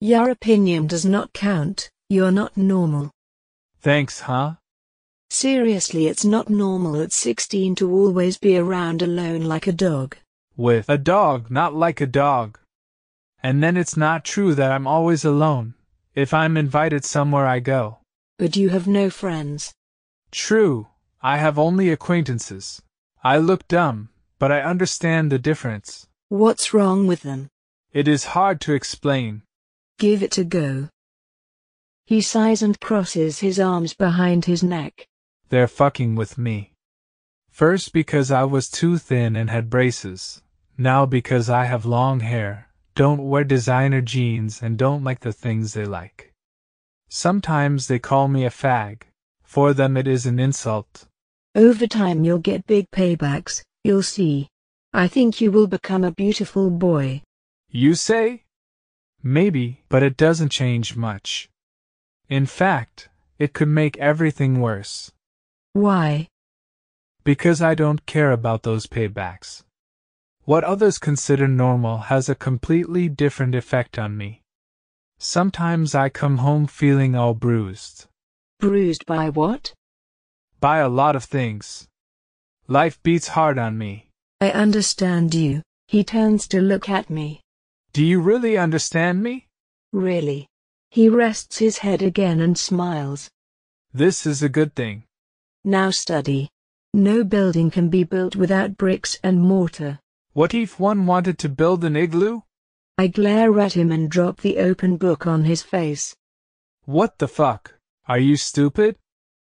Your 0.00 0.30
opinion 0.30 0.86
does 0.86 1.04
not 1.04 1.32
count, 1.32 1.90
you're 2.08 2.30
not 2.30 2.56
normal. 2.56 3.10
Thanks, 3.80 4.20
huh? 4.20 4.54
Seriously, 5.28 6.06
it's 6.06 6.24
not 6.24 6.48
normal 6.48 7.00
at 7.00 7.12
16 7.12 7.74
to 7.76 7.90
always 7.90 8.38
be 8.38 8.56
around 8.56 9.02
alone 9.02 9.42
like 9.42 9.66
a 9.66 9.72
dog. 9.72 10.16
With 10.56 10.88
a 10.88 10.98
dog, 10.98 11.50
not 11.50 11.74
like 11.74 12.00
a 12.00 12.06
dog. 12.06 12.60
And 13.42 13.60
then 13.60 13.76
it's 13.76 13.96
not 13.96 14.24
true 14.24 14.54
that 14.54 14.70
I'm 14.70 14.86
always 14.86 15.24
alone. 15.24 15.74
If 16.14 16.32
I'm 16.32 16.56
invited 16.56 17.04
somewhere, 17.04 17.46
I 17.46 17.58
go. 17.58 17.98
But 18.38 18.56
you 18.56 18.68
have 18.68 18.86
no 18.86 19.10
friends. 19.10 19.72
True, 20.32 20.88
I 21.20 21.36
have 21.36 21.58
only 21.58 21.90
acquaintances. 21.90 22.82
I 23.22 23.36
look 23.36 23.68
dumb, 23.68 24.08
but 24.38 24.50
I 24.50 24.62
understand 24.62 25.30
the 25.30 25.38
difference. 25.38 26.08
What's 26.28 26.74
wrong 26.74 27.06
with 27.06 27.20
them? 27.20 27.48
It 27.92 28.08
is 28.08 28.32
hard 28.32 28.60
to 28.62 28.72
explain. 28.72 29.42
Give 29.98 30.22
it 30.22 30.38
a 30.38 30.44
go. 30.44 30.88
He 32.06 32.22
sighs 32.22 32.62
and 32.62 32.80
crosses 32.80 33.40
his 33.40 33.60
arms 33.60 33.92
behind 33.92 34.46
his 34.46 34.62
neck. 34.62 35.06
They're 35.50 35.68
fucking 35.68 36.14
with 36.16 36.38
me. 36.38 36.72
First 37.50 37.92
because 37.92 38.30
I 38.30 38.44
was 38.44 38.70
too 38.70 38.96
thin 38.96 39.36
and 39.36 39.50
had 39.50 39.68
braces. 39.68 40.40
Now 40.78 41.04
because 41.04 41.50
I 41.50 41.66
have 41.66 41.84
long 41.84 42.20
hair, 42.20 42.68
don't 42.94 43.28
wear 43.28 43.44
designer 43.44 44.00
jeans, 44.00 44.62
and 44.62 44.78
don't 44.78 45.04
like 45.04 45.20
the 45.20 45.32
things 45.32 45.74
they 45.74 45.84
like. 45.84 46.32
Sometimes 47.08 47.86
they 47.86 47.98
call 47.98 48.26
me 48.28 48.46
a 48.46 48.50
fag. 48.50 49.02
For 49.52 49.74
them 49.74 49.98
it 49.98 50.08
is 50.08 50.24
an 50.24 50.38
insult. 50.38 51.04
Over 51.54 51.86
time 51.86 52.24
you'll 52.24 52.38
get 52.38 52.66
big 52.66 52.90
paybacks, 52.90 53.62
you'll 53.84 54.02
see. 54.02 54.48
I 54.94 55.08
think 55.08 55.42
you 55.42 55.52
will 55.52 55.66
become 55.66 56.04
a 56.04 56.10
beautiful 56.10 56.70
boy. 56.70 57.20
You 57.68 57.94
say? 57.94 58.44
Maybe, 59.22 59.82
but 59.90 60.02
it 60.02 60.16
doesn't 60.16 60.48
change 60.48 60.96
much. 60.96 61.50
In 62.30 62.46
fact, 62.46 63.10
it 63.38 63.52
could 63.52 63.68
make 63.68 63.98
everything 63.98 64.58
worse. 64.62 65.12
Why? 65.74 66.28
Because 67.22 67.60
I 67.60 67.74
don't 67.74 68.06
care 68.06 68.32
about 68.32 68.62
those 68.62 68.86
paybacks. 68.86 69.64
What 70.44 70.64
others 70.64 70.96
consider 70.96 71.46
normal 71.46 71.98
has 72.08 72.30
a 72.30 72.34
completely 72.34 73.10
different 73.10 73.54
effect 73.54 73.98
on 73.98 74.16
me. 74.16 74.40
Sometimes 75.18 75.94
I 75.94 76.08
come 76.08 76.38
home 76.38 76.66
feeling 76.66 77.14
all 77.14 77.34
bruised. 77.34 78.06
Bruised 78.62 79.06
by 79.06 79.28
what? 79.28 79.74
By 80.60 80.78
a 80.78 80.88
lot 80.88 81.16
of 81.16 81.24
things. 81.24 81.88
Life 82.68 83.02
beats 83.02 83.26
hard 83.26 83.58
on 83.58 83.76
me. 83.76 84.08
I 84.40 84.52
understand 84.52 85.34
you. 85.34 85.62
He 85.88 86.04
turns 86.04 86.46
to 86.46 86.60
look 86.60 86.88
at 86.88 87.10
me. 87.10 87.40
Do 87.92 88.04
you 88.04 88.20
really 88.20 88.56
understand 88.56 89.20
me? 89.20 89.48
Really? 89.92 90.46
He 90.90 91.08
rests 91.08 91.58
his 91.58 91.78
head 91.78 92.02
again 92.02 92.38
and 92.38 92.56
smiles. 92.56 93.28
This 93.92 94.26
is 94.26 94.44
a 94.44 94.48
good 94.48 94.76
thing. 94.76 95.06
Now 95.64 95.90
study. 95.90 96.48
No 96.94 97.24
building 97.24 97.68
can 97.68 97.88
be 97.88 98.04
built 98.04 98.36
without 98.36 98.76
bricks 98.76 99.18
and 99.24 99.42
mortar. 99.42 99.98
What 100.34 100.54
if 100.54 100.78
one 100.78 101.04
wanted 101.04 101.36
to 101.40 101.48
build 101.48 101.82
an 101.82 101.96
igloo? 101.96 102.42
I 102.96 103.08
glare 103.08 103.58
at 103.58 103.72
him 103.72 103.90
and 103.90 104.08
drop 104.08 104.40
the 104.40 104.58
open 104.58 104.98
book 104.98 105.26
on 105.26 105.42
his 105.42 105.64
face. 105.64 106.14
What 106.84 107.18
the 107.18 107.26
fuck? 107.26 107.74
Are 108.08 108.18
you 108.18 108.36
stupid? 108.36 108.96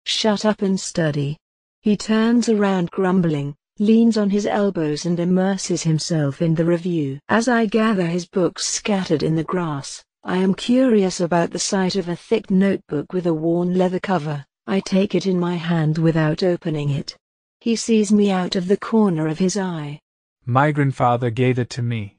Shut 0.05 0.47
up 0.47 0.63
and 0.63 0.81
study. 0.81 1.37
He 1.83 1.99
turns 1.99 2.49
around 2.49 2.91
grumbling, 2.91 3.55
leans 3.79 4.17
on 4.17 4.31
his 4.31 4.47
elbows 4.47 5.05
and 5.05 5.21
immerses 5.21 5.83
himself 5.83 6.41
in 6.41 6.55
the 6.55 6.65
review. 6.65 7.19
As 7.29 7.47
I 7.47 7.67
gather 7.67 8.07
his 8.07 8.27
books 8.27 8.67
scattered 8.67 9.23
in 9.23 9.37
the 9.37 9.45
grass, 9.45 10.03
I 10.25 10.39
am 10.39 10.55
curious 10.55 11.21
about 11.21 11.51
the 11.51 11.59
sight 11.59 11.95
of 11.95 12.09
a 12.09 12.17
thick 12.17 12.51
notebook 12.51 13.13
with 13.13 13.27
a 13.27 13.35
worn 13.35 13.75
leather 13.75 14.01
cover. 14.01 14.47
I 14.67 14.81
take 14.81 15.15
it 15.15 15.27
in 15.27 15.39
my 15.39 15.57
hand 15.57 15.99
without 15.99 16.43
opening 16.43 16.89
it. 16.89 17.17
He 17.61 17.77
sees 17.77 18.11
me 18.11 18.31
out 18.31 18.57
of 18.57 18.67
the 18.67 18.77
corner 18.77 19.29
of 19.29 19.39
his 19.39 19.57
eye. 19.57 20.01
My 20.47 20.73
grandfather 20.73 21.29
gave 21.29 21.59
it 21.59 21.69
to 21.71 21.83
me. 21.83 22.17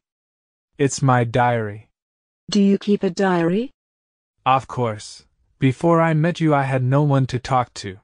It's 0.77 1.01
my 1.01 1.23
diary. 1.23 1.89
Do 2.51 2.61
you 2.61 2.77
keep 2.77 3.01
a 3.01 3.09
diary? 3.09 3.71
Of 4.45 4.67
course. 4.67 5.25
Before 5.59 5.99
I 5.99 6.13
met 6.13 6.39
you, 6.39 6.53
I 6.55 6.63
had 6.63 6.83
no 6.83 7.03
one 7.03 7.25
to 7.27 7.37
talk 7.37 7.73
to. 7.75 7.97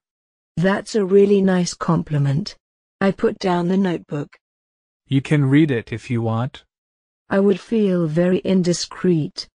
That's 0.58 0.94
a 0.94 1.06
really 1.06 1.42
nice 1.42 1.74
compliment. 1.74 2.58
I 3.00 3.12
put 3.12 3.40
down 3.40 3.70
the 3.70 3.78
notebook. 3.78 4.38
You 5.08 5.22
can 5.22 5.46
read 5.46 5.72
it 5.72 5.94
if 5.94 6.10
you 6.10 6.22
want. 6.22 6.66
I 7.30 7.40
would 7.40 7.62
feel 7.62 8.08
very 8.08 8.40
indiscreet. 8.40 9.48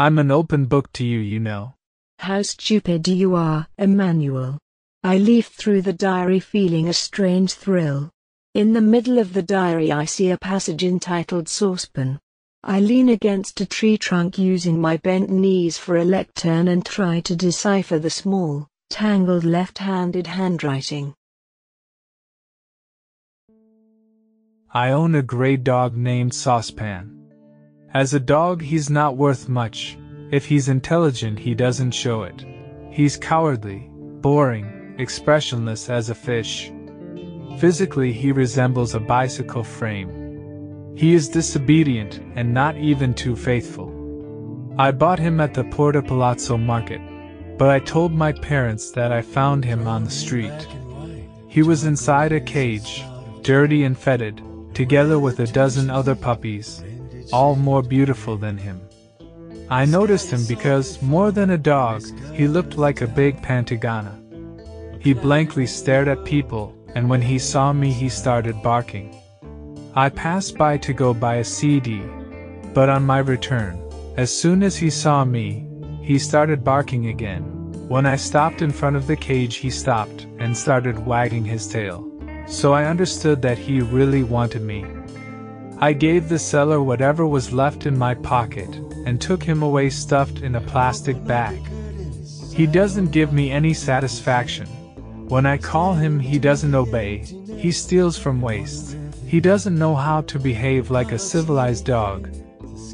I'm 0.00 0.18
an 0.18 0.32
open 0.32 0.66
book 0.66 0.92
to 0.94 1.04
you, 1.04 1.20
you 1.20 1.38
know. 1.38 1.74
How 2.18 2.42
stupid 2.42 3.06
you 3.06 3.36
are, 3.36 3.68
Emmanuel. 3.78 4.58
I 5.04 5.18
leaf 5.18 5.46
through 5.46 5.82
the 5.82 5.92
diary 5.92 6.40
feeling 6.40 6.88
a 6.88 6.92
strange 6.92 7.52
thrill. 7.52 8.10
In 8.54 8.72
the 8.72 8.80
middle 8.80 9.18
of 9.18 9.32
the 9.32 9.42
diary, 9.42 9.92
I 9.92 10.06
see 10.06 10.30
a 10.30 10.38
passage 10.38 10.82
entitled 10.82 11.48
Saucepan. 11.48 12.18
I 12.64 12.80
lean 12.80 13.08
against 13.08 13.60
a 13.60 13.66
tree 13.66 13.96
trunk 13.96 14.36
using 14.36 14.80
my 14.80 14.96
bent 14.96 15.30
knees 15.30 15.78
for 15.78 15.96
a 15.96 16.04
lectern 16.04 16.66
and 16.66 16.84
try 16.84 17.20
to 17.20 17.36
decipher 17.36 18.00
the 18.00 18.10
small, 18.10 18.66
tangled 18.90 19.44
left-handed 19.44 20.26
handwriting. 20.26 21.14
I 24.74 24.90
own 24.90 25.14
a 25.14 25.22
gray 25.22 25.56
dog 25.56 25.96
named 25.96 26.34
Saucepan. 26.34 27.30
As 27.94 28.12
a 28.12 28.20
dog, 28.20 28.60
he's 28.60 28.90
not 28.90 29.16
worth 29.16 29.48
much. 29.48 29.96
If 30.32 30.44
he's 30.44 30.68
intelligent, 30.68 31.38
he 31.38 31.54
doesn't 31.54 31.92
show 31.92 32.24
it. 32.24 32.44
He's 32.90 33.16
cowardly, 33.16 33.88
boring, 34.20 34.96
expressionless 34.98 35.88
as 35.88 36.10
a 36.10 36.14
fish. 36.14 36.72
Physically, 37.60 38.12
he 38.12 38.32
resembles 38.32 38.96
a 38.96 39.00
bicycle 39.00 39.62
frame. 39.62 40.17
He 40.98 41.14
is 41.14 41.28
disobedient 41.28 42.20
and 42.34 42.52
not 42.52 42.76
even 42.76 43.14
too 43.14 43.36
faithful. 43.36 43.94
I 44.76 44.90
bought 44.90 45.20
him 45.20 45.40
at 45.40 45.54
the 45.54 45.62
Porta 45.62 46.02
Palazzo 46.02 46.56
market, 46.56 47.00
but 47.56 47.70
I 47.70 47.78
told 47.78 48.12
my 48.12 48.32
parents 48.32 48.90
that 48.90 49.12
I 49.12 49.22
found 49.22 49.64
him 49.64 49.86
on 49.86 50.02
the 50.02 50.10
street. 50.10 50.66
He 51.46 51.62
was 51.62 51.84
inside 51.84 52.32
a 52.32 52.40
cage, 52.40 53.04
dirty 53.42 53.84
and 53.84 53.96
fetid, 53.96 54.42
together 54.74 55.20
with 55.20 55.38
a 55.38 55.46
dozen 55.46 55.88
other 55.88 56.16
puppies, 56.16 56.82
all 57.32 57.54
more 57.54 57.82
beautiful 57.82 58.36
than 58.36 58.58
him. 58.58 58.80
I 59.70 59.84
noticed 59.84 60.32
him 60.32 60.44
because, 60.48 61.00
more 61.00 61.30
than 61.30 61.50
a 61.50 61.58
dog, 61.58 62.02
he 62.32 62.48
looked 62.48 62.76
like 62.76 63.02
a 63.02 63.06
big 63.06 63.40
Pantagana. 63.40 64.18
He 64.98 65.12
blankly 65.12 65.66
stared 65.66 66.08
at 66.08 66.24
people, 66.24 66.74
and 66.96 67.08
when 67.08 67.22
he 67.22 67.38
saw 67.38 67.72
me, 67.72 67.92
he 67.92 68.08
started 68.08 68.60
barking. 68.64 69.14
I 69.94 70.10
passed 70.10 70.58
by 70.58 70.76
to 70.78 70.92
go 70.92 71.14
buy 71.14 71.36
a 71.36 71.44
CD, 71.44 72.02
but 72.74 72.88
on 72.88 73.06
my 73.06 73.18
return, 73.18 73.80
as 74.16 74.30
soon 74.30 74.62
as 74.62 74.76
he 74.76 74.90
saw 74.90 75.24
me, 75.24 75.66
he 76.02 76.18
started 76.18 76.62
barking 76.62 77.06
again. 77.06 77.42
When 77.88 78.04
I 78.04 78.16
stopped 78.16 78.60
in 78.60 78.70
front 78.70 78.96
of 78.96 79.06
the 79.06 79.16
cage, 79.16 79.56
he 79.56 79.70
stopped 79.70 80.26
and 80.38 80.54
started 80.54 81.06
wagging 81.06 81.44
his 81.44 81.66
tail. 81.66 82.06
So 82.46 82.74
I 82.74 82.84
understood 82.84 83.40
that 83.42 83.56
he 83.58 83.80
really 83.80 84.22
wanted 84.22 84.62
me. 84.62 84.84
I 85.78 85.94
gave 85.94 86.28
the 86.28 86.38
seller 86.38 86.82
whatever 86.82 87.26
was 87.26 87.52
left 87.52 87.86
in 87.86 87.96
my 87.96 88.14
pocket 88.14 88.68
and 89.06 89.20
took 89.20 89.42
him 89.42 89.62
away 89.62 89.88
stuffed 89.88 90.42
in 90.42 90.56
a 90.56 90.60
plastic 90.60 91.24
bag. 91.24 91.60
He 92.52 92.66
doesn't 92.66 93.12
give 93.12 93.32
me 93.32 93.50
any 93.50 93.72
satisfaction. 93.72 94.66
When 95.28 95.46
I 95.46 95.56
call 95.56 95.94
him, 95.94 96.18
he 96.18 96.38
doesn't 96.38 96.74
obey, 96.74 97.24
he 97.56 97.72
steals 97.72 98.18
from 98.18 98.40
waste. 98.40 98.96
He 99.28 99.40
doesn't 99.40 99.78
know 99.78 99.94
how 99.94 100.22
to 100.22 100.38
behave 100.38 100.90
like 100.90 101.12
a 101.12 101.18
civilized 101.18 101.84
dog. 101.84 102.34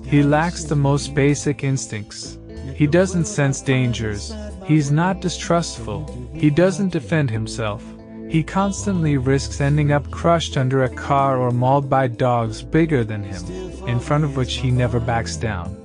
He 0.04 0.24
lacks 0.24 0.64
the 0.64 0.74
most 0.74 1.14
basic 1.14 1.62
instincts. 1.62 2.38
He 2.74 2.88
doesn't 2.88 3.26
sense 3.26 3.60
dangers. 3.60 4.34
He's 4.64 4.90
not 4.90 5.20
distrustful. 5.20 6.28
He 6.34 6.50
doesn't 6.50 6.92
defend 6.92 7.30
himself. 7.30 7.84
He 8.28 8.42
constantly 8.42 9.16
risks 9.16 9.60
ending 9.60 9.92
up 9.92 10.10
crushed 10.10 10.56
under 10.56 10.82
a 10.82 10.94
car 10.96 11.38
or 11.38 11.52
mauled 11.52 11.88
by 11.88 12.08
dogs 12.08 12.62
bigger 12.62 13.04
than 13.04 13.22
him, 13.22 13.44
in 13.86 14.00
front 14.00 14.24
of 14.24 14.36
which 14.36 14.54
he 14.54 14.72
never 14.72 14.98
backs 14.98 15.36
down. 15.36 15.76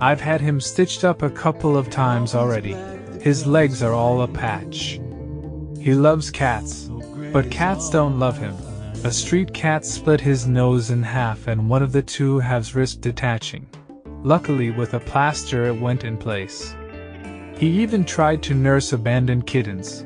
I've 0.00 0.20
had 0.20 0.40
him 0.40 0.60
stitched 0.60 1.02
up 1.02 1.22
a 1.22 1.30
couple 1.30 1.76
of 1.76 1.90
times 1.90 2.36
already. 2.36 2.76
His 3.20 3.44
legs 3.44 3.82
are 3.82 3.92
all 3.92 4.22
a 4.22 4.28
patch. 4.28 5.00
He 5.80 5.94
loves 5.94 6.30
cats, 6.30 6.88
but 7.32 7.50
cats 7.50 7.90
don't 7.90 8.20
love 8.20 8.38
him. 8.38 8.54
A 9.06 9.12
street 9.12 9.54
cat 9.54 9.84
split 9.84 10.20
his 10.20 10.48
nose 10.48 10.90
in 10.90 11.00
half 11.00 11.46
and 11.46 11.70
one 11.70 11.80
of 11.80 11.92
the 11.92 12.02
two 12.02 12.40
halves 12.40 12.74
risked 12.74 13.02
detaching. 13.02 13.64
Luckily, 14.24 14.72
with 14.72 14.94
a 14.94 14.98
plaster, 14.98 15.66
it 15.66 15.80
went 15.80 16.02
in 16.02 16.16
place. 16.16 16.74
He 17.56 17.68
even 17.82 18.04
tried 18.04 18.42
to 18.42 18.54
nurse 18.54 18.92
abandoned 18.92 19.46
kittens. 19.46 20.04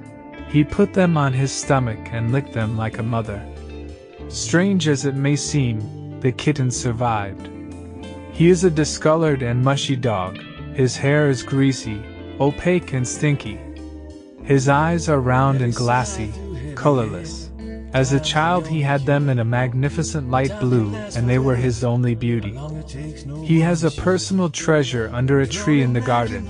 He 0.51 0.65
put 0.65 0.93
them 0.93 1.17
on 1.17 1.33
his 1.33 1.51
stomach 1.51 2.11
and 2.13 2.31
licked 2.31 2.53
them 2.53 2.77
like 2.77 2.99
a 2.99 3.03
mother. 3.03 3.43
Strange 4.29 4.87
as 4.87 5.07
it 5.07 5.15
may 5.15 5.35
seem, 5.35 6.21
the 6.21 6.31
kittens 6.31 6.77
survived. 6.77 7.49
He 8.33 8.51
is 8.51 8.65
a 8.65 8.71
discolored 8.71 9.41
and 9.41 9.65
mushy 9.65 9.97
dog. 9.97 10.37
His 10.75 10.95
hair 10.95 11.31
is 11.31 11.43
greasy, 11.43 12.03
opaque, 12.39 12.93
and 12.93 13.09
stinky. 13.09 13.59
His 14.43 14.69
eyes 14.69 15.09
are 15.09 15.23
round 15.23 15.63
and 15.63 15.75
glassy, 15.75 16.31
colorless. 16.75 17.50
As 17.93 18.13
a 18.13 18.21
child, 18.21 18.69
he 18.69 18.83
had 18.83 19.05
them 19.05 19.29
in 19.29 19.41
a 19.41 19.45
magnificent 19.45 20.31
light 20.31 20.53
blue, 20.61 20.95
and 21.17 21.29
they 21.29 21.39
were 21.39 21.57
his 21.57 21.83
only 21.83 22.15
beauty. 22.15 22.57
He 23.45 23.61
has 23.61 23.83
a 23.83 23.91
personal 23.91 24.49
treasure 24.49 25.11
under 25.13 25.41
a 25.41 25.47
tree 25.47 25.83
in 25.83 25.93
the 25.93 26.01
garden. 26.01 26.47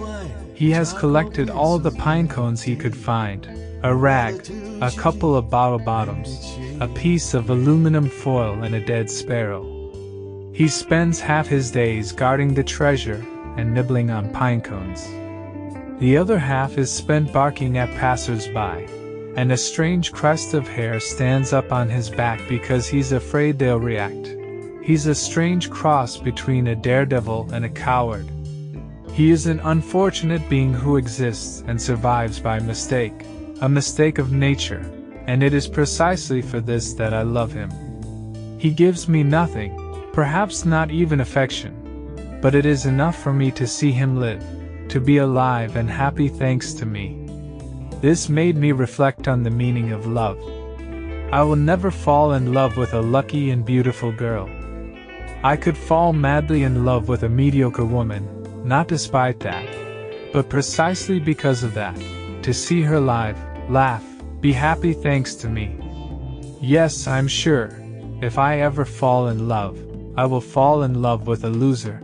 He 0.55 0.70
has 0.72 0.92
collected 0.92 1.48
all 1.48 1.79
the 1.79 1.92
pine 1.92 2.29
cones 2.29 2.61
he 2.61 2.76
could 2.76 2.94
find 2.94 3.48
a 3.83 3.94
rag, 3.94 4.46
a 4.83 4.90
couple 4.90 5.35
of 5.35 5.48
bottle 5.48 5.79
bottoms, 5.79 6.59
a 6.81 6.88
piece 6.88 7.33
of 7.33 7.48
aluminum 7.48 8.11
foil, 8.11 8.62
and 8.62 8.74
a 8.74 8.85
dead 8.85 9.09
sparrow. 9.09 9.64
He 10.53 10.68
spends 10.68 11.20
half 11.20 11.46
his 11.46 11.70
days 11.70 12.12
guarding 12.12 12.53
the 12.53 12.62
treasure 12.62 13.24
and 13.57 13.72
nibbling 13.72 14.11
on 14.11 14.31
pine 14.35 14.61
cones. 14.61 15.09
The 16.00 16.18
other 16.18 16.38
half 16.38 16.76
is 16.76 16.92
spent 16.92 17.33
barking 17.33 17.79
at 17.79 17.88
passers 17.96 18.46
by 18.48 18.87
and 19.36 19.52
a 19.52 19.56
strange 19.56 20.12
crest 20.12 20.54
of 20.54 20.66
hair 20.66 21.00
stands 21.00 21.52
up 21.52 21.72
on 21.72 21.88
his 21.88 22.10
back 22.10 22.40
because 22.48 22.86
he's 22.86 23.12
afraid 23.12 23.58
they'll 23.58 23.78
react. 23.78 24.34
He's 24.82 25.06
a 25.06 25.14
strange 25.14 25.70
cross 25.70 26.16
between 26.16 26.66
a 26.66 26.76
daredevil 26.76 27.50
and 27.52 27.64
a 27.64 27.68
coward. 27.68 28.28
He 29.12 29.30
is 29.30 29.46
an 29.46 29.60
unfortunate 29.60 30.48
being 30.48 30.72
who 30.72 30.96
exists 30.96 31.62
and 31.66 31.80
survives 31.80 32.40
by 32.40 32.58
mistake, 32.60 33.24
a 33.60 33.68
mistake 33.68 34.18
of 34.18 34.32
nature, 34.32 34.84
and 35.26 35.42
it 35.42 35.52
is 35.52 35.68
precisely 35.68 36.42
for 36.42 36.60
this 36.60 36.94
that 36.94 37.12
I 37.12 37.22
love 37.22 37.52
him. 37.52 37.70
He 38.58 38.70
gives 38.70 39.08
me 39.08 39.22
nothing, 39.22 39.76
perhaps 40.12 40.64
not 40.64 40.90
even 40.90 41.20
affection, 41.20 42.38
but 42.40 42.54
it 42.54 42.66
is 42.66 42.86
enough 42.86 43.20
for 43.22 43.32
me 43.32 43.50
to 43.52 43.66
see 43.66 43.92
him 43.92 44.18
live, 44.18 44.44
to 44.88 45.00
be 45.00 45.18
alive 45.18 45.76
and 45.76 45.88
happy 45.88 46.28
thanks 46.28 46.72
to 46.74 46.86
me. 46.86 47.19
This 48.00 48.30
made 48.30 48.56
me 48.56 48.72
reflect 48.72 49.28
on 49.28 49.42
the 49.42 49.50
meaning 49.50 49.92
of 49.92 50.06
love. 50.06 50.38
I 51.32 51.42
will 51.42 51.56
never 51.56 51.90
fall 51.90 52.32
in 52.32 52.54
love 52.54 52.76
with 52.76 52.94
a 52.94 53.00
lucky 53.00 53.50
and 53.50 53.64
beautiful 53.64 54.10
girl. 54.10 54.48
I 55.44 55.56
could 55.56 55.76
fall 55.76 56.12
madly 56.12 56.62
in 56.62 56.84
love 56.84 57.08
with 57.08 57.22
a 57.24 57.28
mediocre 57.28 57.84
woman, 57.84 58.26
not 58.64 58.88
despite 58.88 59.40
that, 59.40 59.64
but 60.32 60.48
precisely 60.48 61.20
because 61.20 61.62
of 61.62 61.74
that, 61.74 61.96
to 62.42 62.54
see 62.54 62.82
her 62.82 62.98
live, 62.98 63.38
laugh, 63.70 64.04
be 64.40 64.52
happy 64.52 64.94
thanks 64.94 65.34
to 65.36 65.48
me. 65.48 65.76
Yes, 66.60 67.06
I'm 67.06 67.28
sure, 67.28 67.70
if 68.22 68.38
I 68.38 68.60
ever 68.60 68.84
fall 68.84 69.28
in 69.28 69.46
love, 69.46 69.78
I 70.16 70.24
will 70.24 70.40
fall 70.40 70.82
in 70.82 71.02
love 71.02 71.26
with 71.26 71.44
a 71.44 71.50
loser. 71.50 72.02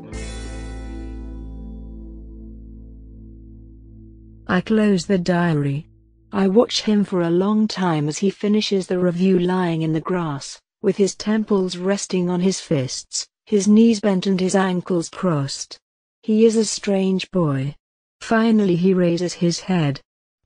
I 4.57 4.63
close 4.63 5.05
the 5.05 5.19
diary. 5.19 5.87
I 6.33 6.49
watch 6.49 6.81
him 6.81 7.05
for 7.05 7.21
a 7.21 7.29
long 7.29 7.69
time 7.69 8.09
as 8.09 8.17
he 8.17 8.31
finishes 8.31 8.87
the 8.87 8.99
review 8.99 9.39
lying 9.39 9.83
in 9.83 9.93
the 9.93 10.01
grass, 10.01 10.59
with 10.81 10.97
his 10.97 11.15
temples 11.15 11.77
resting 11.77 12.31
on 12.31 12.41
his 12.41 12.59
fists, 12.59 13.29
his 13.45 13.69
knees 13.69 14.01
bent 14.01 14.27
and 14.27 14.41
his 14.41 14.55
ankles 14.55 15.11
crossed. 15.11 15.79
He 16.23 16.47
is 16.47 16.57
a 16.57 16.65
strange 16.65 17.31
boy. 17.31 17.75
Finally 18.23 18.77
he 18.77 18.95
raises 18.95 19.35
his 19.35 19.61
head. 19.61 20.01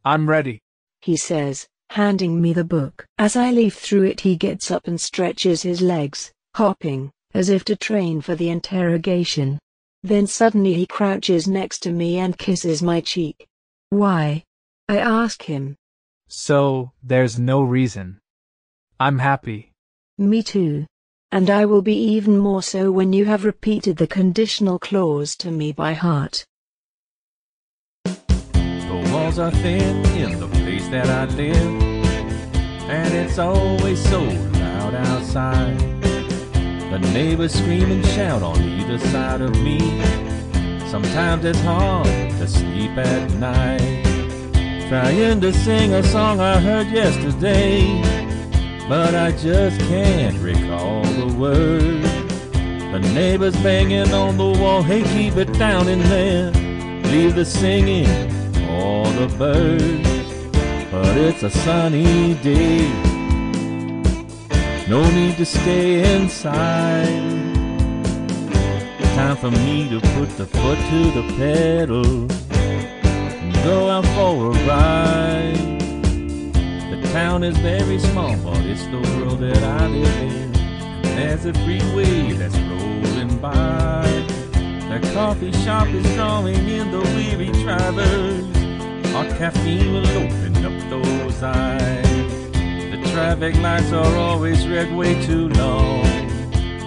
I'm 0.05 0.29
ready, 0.29 0.59
he 1.03 1.17
says, 1.17 1.69
handing 1.91 2.43
me 2.43 2.53
the 2.53 2.65
book. 2.65 3.07
As 3.17 3.37
I 3.37 3.53
leaf 3.53 3.77
through 3.77 4.07
it 4.07 4.23
he 4.23 4.35
gets 4.35 4.73
up 4.73 4.89
and 4.89 5.01
stretches 5.01 5.63
his 5.63 5.81
legs, 5.81 6.33
hopping, 6.57 7.13
as 7.33 7.49
if 7.49 7.65
to 7.67 7.77
train 7.77 8.23
for 8.23 8.35
the 8.35 8.51
interrogation. 8.51 9.61
Then 10.03 10.27
suddenly 10.27 10.75
he 10.75 10.85
crouches 10.85 11.47
next 11.47 11.79
to 11.85 11.93
me 11.93 12.19
and 12.19 12.37
kisses 12.37 12.83
my 12.83 13.01
cheek. 13.01 13.47
Why? 13.91 14.45
I 14.89 14.99
ask 14.99 15.43
him. 15.43 15.77
So, 16.29 16.93
there's 17.03 17.41
no 17.41 17.63
reason. 17.63 18.21
I'm 19.01 19.19
happy. 19.19 19.73
Me 20.17 20.45
too. 20.45 20.87
And 21.33 21.51
I 21.51 21.65
will 21.65 21.83
be 21.83 21.97
even 21.97 22.39
more 22.39 22.63
so 22.63 22.93
when 22.93 23.13
you 23.13 23.25
have 23.25 23.45
repeated 23.45 23.97
the 23.97 24.07
conditional 24.07 24.79
clause 24.79 25.35
to 25.37 25.51
me 25.51 25.73
by 25.73 25.95
heart. 25.95 26.45
The 28.05 29.11
walls 29.13 29.41
are 29.41 29.51
thin 29.51 30.07
in 30.17 30.39
the 30.39 30.49
place 30.49 30.87
that 30.89 31.07
I 31.07 31.25
live, 31.35 31.83
and 32.89 33.15
it's 33.15 33.39
always 33.39 34.01
so 34.09 34.23
loud 34.23 34.95
outside. 34.95 35.79
The 36.91 36.99
neighbors 37.13 37.55
scream 37.55 37.91
and 37.91 38.07
shout 38.07 38.43
on 38.43 38.61
either 38.61 38.99
side 38.99 39.41
of 39.41 39.53
me. 39.63 40.30
Sometimes 40.91 41.45
it's 41.45 41.61
hard 41.61 42.05
to 42.05 42.49
sleep 42.49 42.91
at 42.99 43.31
night. 43.35 44.03
Trying 44.89 45.41
to 45.41 45.53
sing 45.53 45.93
a 45.93 46.03
song 46.03 46.41
I 46.41 46.59
heard 46.59 46.89
yesterday, 46.89 48.03
but 48.89 49.15
I 49.15 49.31
just 49.31 49.79
can't 49.83 50.37
recall 50.39 51.05
the 51.05 51.33
words. 51.39 52.11
The 52.91 52.99
neighbors 53.15 53.55
banging 53.63 54.13
on 54.13 54.37
the 54.37 54.51
wall, 54.61 54.83
hey, 54.83 55.05
keep 55.05 55.37
it 55.37 55.53
down 55.53 55.87
in 55.87 56.01
there. 56.01 56.51
Leave 57.13 57.37
the 57.37 57.45
singing 57.45 58.07
for 58.53 59.07
the 59.13 59.33
birds. 59.39 60.51
But 60.91 61.17
it's 61.17 61.45
a 61.45 61.51
sunny 61.51 62.35
day. 62.43 62.89
No 64.89 65.09
need 65.09 65.37
to 65.37 65.47
stay 65.47 66.17
inside. 66.17 67.50
Time 69.21 69.37
for 69.37 69.51
me 69.51 69.87
to 69.91 70.01
put 70.17 70.31
the 70.39 70.47
foot 70.47 70.79
to 70.79 71.11
the 71.11 71.35
pedal 71.37 72.07
and 72.57 73.55
go 73.63 73.91
out 73.91 74.07
for 74.17 74.47
a 74.47 74.67
ride. 74.67 75.81
The 76.91 77.11
town 77.13 77.45
is 77.45 77.55
very 77.59 77.99
small, 77.99 78.35
but 78.39 78.65
it's 78.65 78.87
the 78.87 78.97
world 78.97 79.41
that 79.41 79.63
I 79.63 79.89
live 79.89 80.17
in. 80.17 80.53
There's 81.03 81.45
a 81.45 81.53
freeway 81.53 82.33
that's 82.33 82.57
rolling 82.61 83.37
by. 83.37 84.09
The 84.89 85.11
coffee 85.13 85.53
shop 85.65 85.89
is 85.89 86.15
drawing 86.15 86.67
in 86.67 86.91
the 86.91 87.03
weary 87.15 87.53
drivers. 87.63 88.47
Our 89.15 89.27
caffeine 89.37 89.93
will 89.93 90.09
open 90.17 90.65
up 90.65 90.89
those 90.89 91.43
eyes. 91.43 92.53
The 92.91 93.11
traffic 93.13 93.55
lights 93.57 93.93
are 93.93 94.17
always 94.17 94.67
red 94.67 94.91
way 94.97 95.23
too 95.27 95.51
long. 95.51 96.05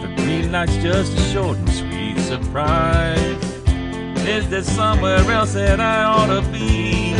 The 0.01 0.11
green 0.15 0.51
light's 0.51 0.75
just 0.77 1.15
a 1.15 1.21
short 1.31 1.59
and 1.59 1.82
surprise. 2.33 3.43
Is 4.27 4.49
there 4.49 4.63
somewhere 4.63 5.19
else 5.31 5.53
that 5.53 5.79
I 5.79 6.03
ought 6.03 6.31
to 6.37 6.41
be? 6.51 7.13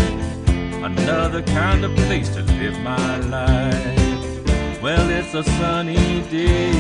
Another 0.81 1.43
kind 1.43 1.85
of 1.85 1.95
place 2.07 2.29
to 2.29 2.41
live 2.41 2.79
my 2.79 3.17
life. 3.17 4.81
Well, 4.81 5.07
it's 5.11 5.33
a 5.35 5.43
sunny 5.43 6.21
day 6.31 6.71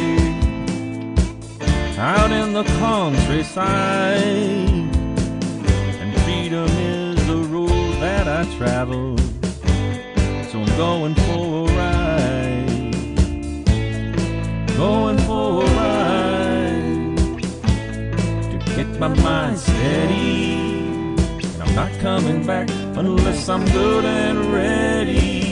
out 1.99 2.31
in 2.31 2.53
the 2.53 2.63
countryside, 2.79 3.69
and 6.01 6.11
freedom 6.23 6.69
is 6.95 7.27
the 7.27 7.37
road 7.53 7.93
that 8.01 8.27
I 8.27 8.41
travel. 8.57 9.15
So 10.49 10.55
I'm 10.63 10.75
going 10.85 11.15
for 11.25 11.69
a 11.69 11.73
ride, 11.81 12.95
going 14.75 15.19
for 15.19 15.63
a 15.63 15.72
my 19.09 19.21
mind 19.21 19.59
steady. 19.59 20.53
And 20.53 21.61
I'm 21.61 21.75
not 21.75 21.91
coming 21.99 22.45
back 22.45 22.69
unless 22.95 23.49
I'm 23.49 23.65
good 23.65 24.05
and 24.05 24.53
ready. 24.53 25.42